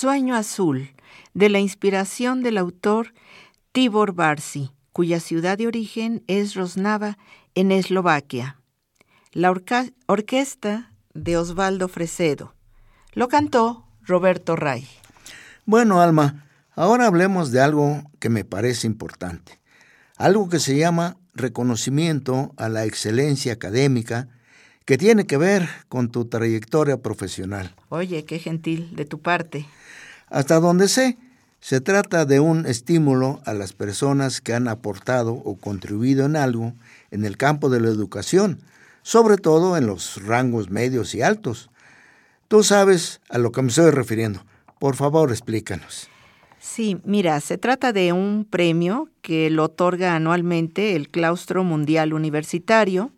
Sueño 0.00 0.36
Azul, 0.36 0.94
de 1.34 1.48
la 1.48 1.58
inspiración 1.58 2.40
del 2.44 2.56
autor 2.56 3.14
Tibor 3.72 4.12
Barsi 4.12 4.70
cuya 4.92 5.18
ciudad 5.18 5.58
de 5.58 5.66
origen 5.66 6.22
es 6.28 6.54
Rosnava, 6.54 7.18
en 7.56 7.72
Eslovaquia. 7.72 8.60
La 9.32 9.50
orquesta 9.50 10.92
de 11.14 11.36
Osvaldo 11.36 11.88
Fresedo. 11.88 12.54
Lo 13.12 13.26
cantó 13.26 13.88
Roberto 14.02 14.54
Ray. 14.54 14.86
Bueno, 15.66 16.00
Alma, 16.00 16.46
ahora 16.76 17.08
hablemos 17.08 17.50
de 17.50 17.60
algo 17.60 18.04
que 18.20 18.28
me 18.28 18.44
parece 18.44 18.86
importante. 18.86 19.58
Algo 20.16 20.48
que 20.48 20.60
se 20.60 20.78
llama 20.78 21.16
reconocimiento 21.34 22.54
a 22.56 22.68
la 22.68 22.84
excelencia 22.84 23.52
académica 23.52 24.28
que 24.88 24.96
tiene 24.96 25.26
que 25.26 25.36
ver 25.36 25.68
con 25.90 26.08
tu 26.08 26.24
trayectoria 26.24 26.96
profesional. 26.96 27.74
Oye, 27.90 28.24
qué 28.24 28.38
gentil 28.38 28.96
de 28.96 29.04
tu 29.04 29.18
parte. 29.18 29.66
Hasta 30.30 30.60
donde 30.60 30.88
sé, 30.88 31.18
se 31.60 31.82
trata 31.82 32.24
de 32.24 32.40
un 32.40 32.64
estímulo 32.64 33.42
a 33.44 33.52
las 33.52 33.74
personas 33.74 34.40
que 34.40 34.54
han 34.54 34.66
aportado 34.66 35.34
o 35.34 35.56
contribuido 35.56 36.24
en 36.24 36.36
algo 36.36 36.72
en 37.10 37.26
el 37.26 37.36
campo 37.36 37.68
de 37.68 37.82
la 37.82 37.88
educación, 37.88 38.62
sobre 39.02 39.36
todo 39.36 39.76
en 39.76 39.86
los 39.86 40.24
rangos 40.24 40.70
medios 40.70 41.14
y 41.14 41.20
altos. 41.20 41.68
Tú 42.48 42.62
sabes 42.62 43.20
a 43.28 43.36
lo 43.36 43.52
que 43.52 43.60
me 43.60 43.68
estoy 43.68 43.90
refiriendo. 43.90 44.42
Por 44.78 44.96
favor, 44.96 45.30
explícanos. 45.30 46.08
Sí, 46.60 46.96
mira, 47.04 47.38
se 47.40 47.58
trata 47.58 47.92
de 47.92 48.14
un 48.14 48.46
premio 48.48 49.10
que 49.20 49.50
lo 49.50 49.64
otorga 49.64 50.14
anualmente 50.14 50.96
el 50.96 51.10
Claustro 51.10 51.62
Mundial 51.62 52.14
Universitario 52.14 53.12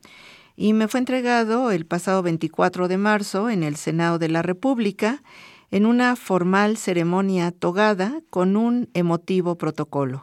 y 0.61 0.75
me 0.75 0.89
fue 0.89 1.01
entregado 1.01 1.71
el 1.71 1.87
pasado 1.87 2.23
24 2.23 2.87
de 2.87 2.99
marzo 2.99 3.49
en 3.49 3.63
el 3.63 3.77
Senado 3.77 4.19
de 4.19 4.29
la 4.29 4.43
República 4.43 5.23
en 5.71 5.87
una 5.87 6.17
formal 6.17 6.77
ceremonia 6.77 7.51
togada 7.51 8.21
con 8.29 8.59
un 8.59 8.91
emotivo 8.93 9.57
protocolo. 9.57 10.23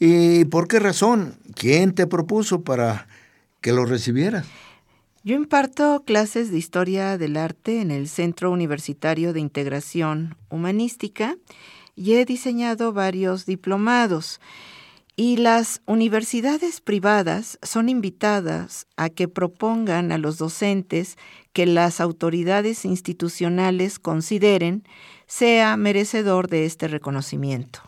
¿Y 0.00 0.44
por 0.46 0.66
qué 0.66 0.80
razón? 0.80 1.36
¿Quién 1.54 1.94
te 1.94 2.08
propuso 2.08 2.62
para 2.62 3.06
que 3.60 3.72
lo 3.72 3.86
recibieras? 3.86 4.44
Yo 5.22 5.36
imparto 5.36 6.02
clases 6.04 6.50
de 6.50 6.58
historia 6.58 7.16
del 7.16 7.36
arte 7.36 7.80
en 7.80 7.92
el 7.92 8.08
Centro 8.08 8.50
Universitario 8.50 9.32
de 9.32 9.38
Integración 9.38 10.36
Humanística 10.50 11.36
y 11.94 12.14
he 12.14 12.24
diseñado 12.24 12.92
varios 12.92 13.46
diplomados. 13.46 14.40
Y 15.20 15.36
las 15.36 15.82
universidades 15.84 16.80
privadas 16.80 17.58
son 17.64 17.88
invitadas 17.88 18.86
a 18.96 19.08
que 19.08 19.26
propongan 19.26 20.12
a 20.12 20.16
los 20.16 20.38
docentes 20.38 21.18
que 21.52 21.66
las 21.66 22.00
autoridades 22.00 22.84
institucionales 22.84 23.98
consideren 23.98 24.84
sea 25.26 25.76
merecedor 25.76 26.46
de 26.46 26.66
este 26.66 26.86
reconocimiento. 26.86 27.80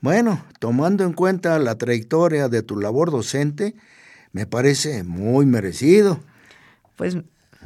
Bueno, 0.00 0.44
tomando 0.58 1.04
en 1.04 1.12
cuenta 1.12 1.56
la 1.60 1.78
trayectoria 1.78 2.48
de 2.48 2.64
tu 2.64 2.80
labor 2.80 3.12
docente, 3.12 3.76
me 4.32 4.44
parece 4.44 5.04
muy 5.04 5.46
merecido. 5.46 6.18
Pues 6.96 7.16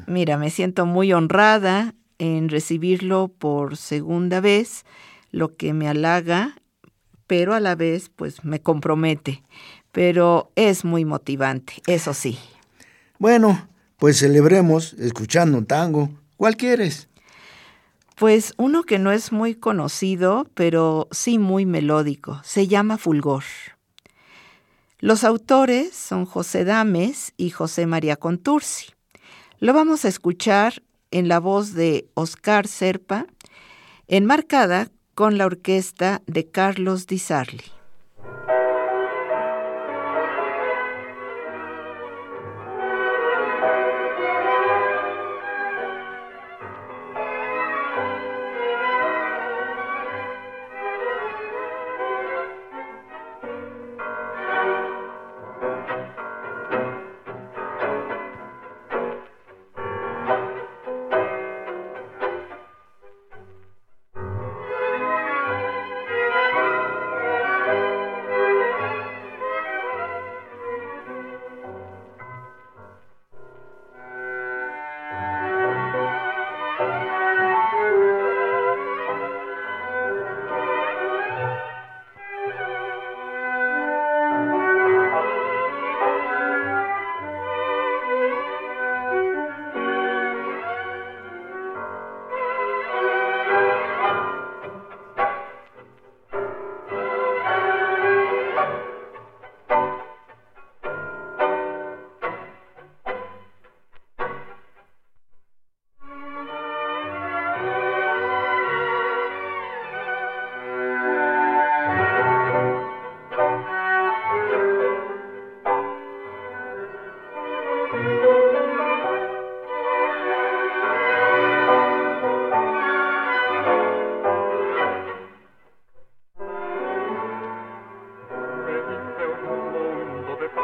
mira, 0.07 0.37
me 0.37 0.51
siento 0.51 0.85
muy 0.85 1.11
honrada 1.14 1.95
en 2.18 2.51
recibirlo 2.51 3.28
por 3.28 3.78
segunda 3.78 4.43
vez, 4.43 4.85
lo 5.30 5.57
que 5.57 5.72
me 5.72 5.89
halaga, 5.89 6.59
pero 7.27 7.55
a 7.55 7.61
la 7.61 7.75
vez 7.75 8.11
pues 8.14 8.45
me 8.45 8.61
compromete. 8.61 9.43
Pero 9.93 10.51
es 10.57 10.85
muy 10.85 11.05
motivante, 11.05 11.75
eso 11.87 12.14
sí. 12.14 12.39
Bueno, 13.18 13.68
pues 13.99 14.18
celebremos 14.18 14.95
escuchando 14.95 15.59
un 15.59 15.66
tango. 15.66 16.11
¿Cuál 16.37 16.57
quieres? 16.57 17.09
Pues 18.16 18.55
uno 18.57 18.85
que 18.85 18.99
no 18.99 19.12
es 19.12 19.33
muy 19.33 19.55
conocido, 19.55 20.47
pero 20.55 21.09
sí 21.11 21.39
muy 21.39 21.66
melódico. 21.66 22.41
Se 22.45 22.66
llama 22.66 22.99
Fulgor. 22.99 23.45
Los 25.01 25.25
autores 25.25 25.95
son 25.95 26.25
José 26.25 26.64
Dames 26.64 27.35
y 27.37 27.51
José 27.51 27.87
María 27.87 28.16
Contursi. 28.16 28.87
Lo 29.59 29.72
vamos 29.75 30.05
a 30.05 30.09
escuchar 30.09 30.83
en 31.11 31.29
la 31.29 31.41
voz 31.41 31.75
de 31.75 32.09
Oscar 32.14 32.66
Serpa, 32.68 33.27
enmarcada 34.09 34.89
con 35.15 35.39
la 35.39 35.47
orquesta 35.47 36.23
de 36.27 36.51
Carlos 36.51 37.07
Di 37.07 37.19
Sarli. 37.19 37.84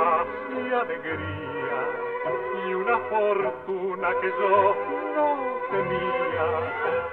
y 0.00 0.72
alegría 0.72 1.80
y 2.66 2.74
una 2.74 2.98
fortuna 3.10 4.08
que 4.20 4.28
yo 4.28 4.76
no 5.14 5.28
tenía. 5.70 6.46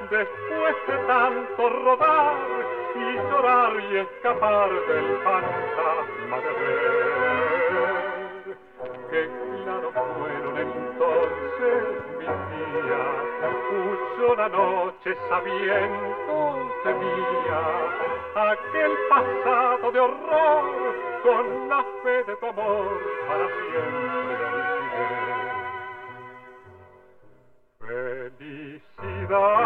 Después 0.09 0.75
de 0.87 0.97
tanto 1.07 1.69
rodar 1.69 2.35
y 2.95 3.15
llorar 3.15 3.73
y 3.91 3.97
escapar 3.97 4.69
del 4.69 5.17
fantasma 5.23 6.37
de 6.37 6.51
ver, 6.59 6.97
que 9.11 9.21
claro 9.63 9.91
fueron 9.91 10.57
entonces 10.57 11.83
mis 12.17 12.27
días, 12.51 13.17
huyó 13.71 14.35
la 14.35 14.49
noche 14.49 15.17
sabiendo 15.29 16.17
temía 16.83 17.61
aquel 18.35 18.91
pasado 19.09 19.91
de 19.91 19.99
horror 19.99 20.86
con 21.23 21.69
la 21.69 21.83
fe 22.03 22.23
de 22.23 22.35
tu 22.35 22.45
amor 22.45 22.99
para 23.27 23.47
siempre. 23.47 24.37
Felicidad 27.79 29.57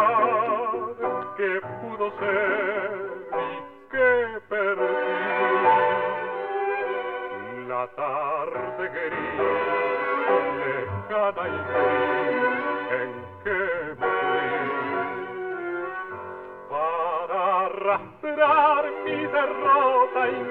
que 1.37 1.61
pudo 1.81 2.05
ser 2.19 2.91
y 3.33 3.43
que 3.91 4.11
perdí. 4.49 5.41
La 7.67 7.83
tarde 7.95 8.83
gris, 8.89 9.39
lejana 10.59 11.45
y 11.47 11.49
gris, 11.69 12.61
en 12.99 13.11
que 13.43 13.61
me 13.99 14.13
fui 14.21 15.71
para 16.69 17.39
arrastrar 17.65 18.83
mi 19.05 19.19
derrota 19.25 20.21
y 20.29 20.50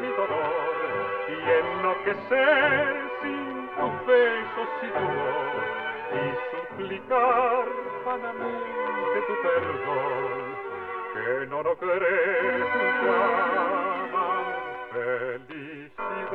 enloquecer 1.91 3.11
sin 3.21 3.69
tus 3.77 4.07
besos 4.07 4.69
y 4.83 4.87
tu 4.87 5.01
voz 5.01 5.65
y 6.13 6.25
suplicar 6.51 7.67
vanamente 8.05 9.19
tu 9.27 9.35
perdón 9.43 10.43
que 11.13 11.47
no 11.47 11.59
lo 11.63 11.79
querés 11.79 12.65
jamás 13.03 14.47
felicidad 14.93 16.35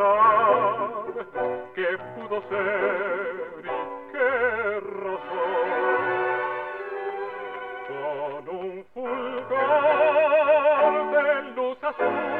que 1.74 1.90
pudo 2.16 2.38
ser 2.50 3.64
y 3.64 3.68
que 4.12 4.30
rozó 4.80 5.46
con 7.88 8.44
un 8.56 8.74
fulgor 8.94 9.52
de 11.12 11.26
luz 11.56 11.80
azul 11.84 12.35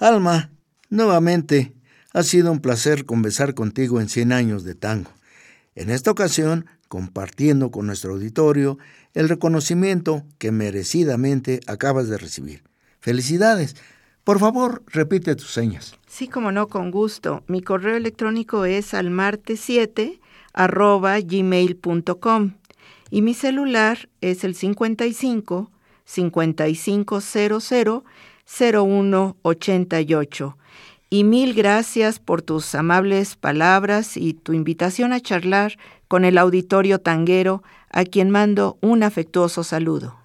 Alma, 0.00 0.50
nuevamente 0.90 1.74
ha 2.12 2.22
sido 2.22 2.52
un 2.52 2.60
placer 2.60 3.04
conversar 3.04 3.54
contigo 3.54 4.00
en 4.00 4.08
100 4.08 4.32
años 4.32 4.64
de 4.64 4.74
tango. 4.74 5.10
En 5.74 5.90
esta 5.90 6.10
ocasión, 6.10 6.66
compartiendo 6.88 7.70
con 7.70 7.86
nuestro 7.86 8.12
auditorio 8.12 8.78
el 9.14 9.28
reconocimiento 9.28 10.24
que 10.38 10.52
merecidamente 10.52 11.60
acabas 11.66 12.08
de 12.08 12.16
recibir. 12.16 12.62
Felicidades. 13.00 13.74
Por 14.28 14.40
favor, 14.40 14.82
repite 14.88 15.36
tus 15.36 15.52
señas. 15.52 15.94
Sí, 16.06 16.28
como 16.28 16.52
no, 16.52 16.68
con 16.68 16.90
gusto. 16.90 17.42
Mi 17.46 17.62
correo 17.62 17.96
electrónico 17.96 18.66
es 18.66 18.92
almarte7 18.92 20.20
arroba 20.52 21.18
gmail.com 21.18 22.52
y 23.08 23.22
mi 23.22 23.32
celular 23.32 24.10
es 24.20 24.44
el 24.44 24.54
55 24.54 25.70
5500 26.04 28.04
0188. 28.44 30.58
Y 31.08 31.24
mil 31.24 31.54
gracias 31.54 32.18
por 32.18 32.42
tus 32.42 32.74
amables 32.74 33.34
palabras 33.34 34.18
y 34.18 34.34
tu 34.34 34.52
invitación 34.52 35.14
a 35.14 35.20
charlar 35.20 35.78
con 36.06 36.26
el 36.26 36.36
auditorio 36.36 36.98
tanguero, 36.98 37.62
a 37.90 38.04
quien 38.04 38.28
mando 38.28 38.76
un 38.82 39.04
afectuoso 39.04 39.64
saludo. 39.64 40.16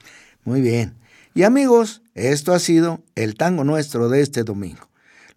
Muy 0.43 0.59
bien. 0.59 0.93
Y 1.33 1.43
amigos, 1.43 2.02
esto 2.15 2.53
ha 2.53 2.59
sido 2.59 3.01
el 3.15 3.35
tango 3.35 3.63
nuestro 3.63 4.09
de 4.09 4.21
este 4.21 4.43
domingo. 4.43 4.89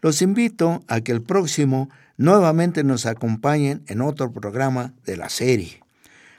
Los 0.02 0.22
invito 0.22 0.84
a 0.88 1.00
que 1.00 1.12
el 1.12 1.22
próximo 1.22 1.88
nuevamente 2.16 2.84
nos 2.84 3.06
acompañen 3.06 3.82
en 3.86 4.00
otro 4.02 4.32
programa 4.32 4.92
de 5.04 5.16
la 5.16 5.28
serie. 5.28 5.80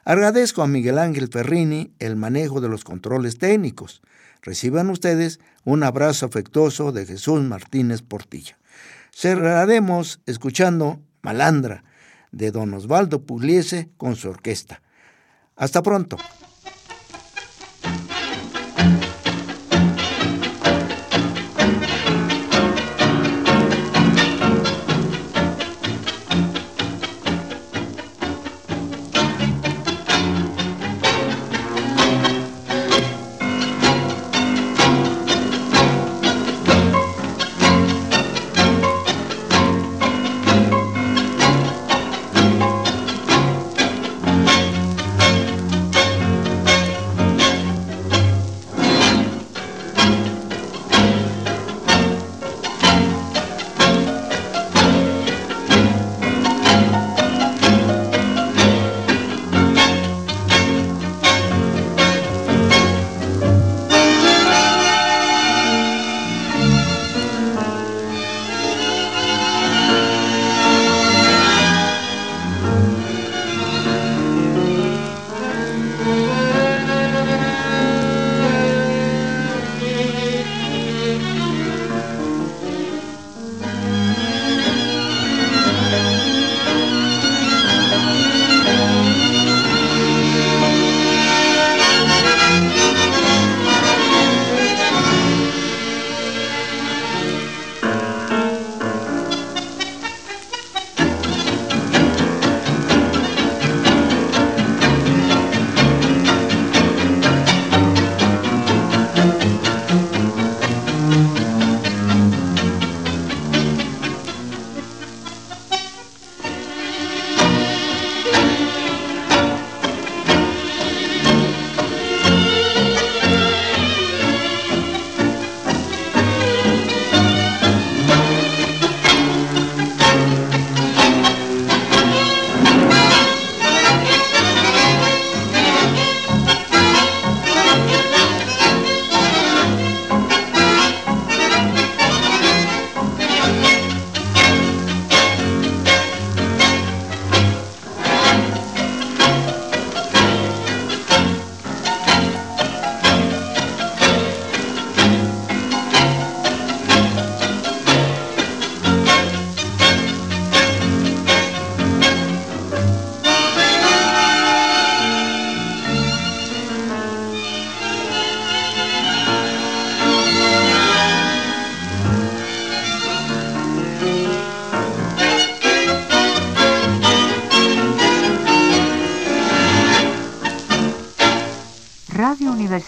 Agradezco 0.06 0.62
a 0.62 0.68
Miguel 0.68 1.00
Ángel 1.00 1.28
Ferrini 1.28 1.92
el 2.00 2.16
manejo 2.16 2.62
de 2.62 2.70
los 2.70 2.84
controles 2.84 3.38
técnicos. 3.40 4.02
Reciban 4.42 4.90
ustedes 4.90 5.40
un 5.66 5.84
abrazo 5.84 6.26
afectuoso 6.26 6.92
de 6.92 7.06
Jesús 7.06 7.42
Martínez 7.42 8.02
Portilla. 8.02 8.58
Cerraremos 9.14 10.22
escuchando 10.26 11.02
Malandra 11.22 11.84
de 12.32 12.52
don 12.52 12.74
Osvaldo 12.74 13.24
Pugliese 13.24 13.90
con 13.98 14.16
su 14.16 14.30
orquesta. 14.30 14.82
Hasta 15.56 15.82
pronto. 15.82 16.18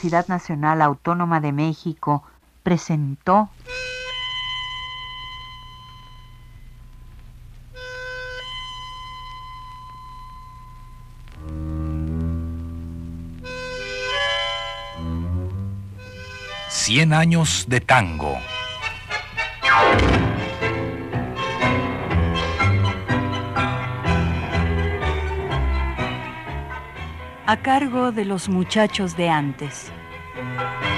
Universidad 0.09 0.27
Nacional 0.27 0.81
Autónoma 0.81 1.39
de 1.39 1.51
México 1.51 2.23
presentó 2.63 3.49
Cien 16.69 17.13
años 17.13 17.65
de 17.67 17.81
tango. 17.81 18.35
a 27.45 27.57
cargo 27.63 28.11
de 28.11 28.25
los 28.25 28.47
muchachos 28.47 29.17
de 29.17 29.27
antes. 29.27 29.91
Thank 30.39 30.83
you. 30.83 30.88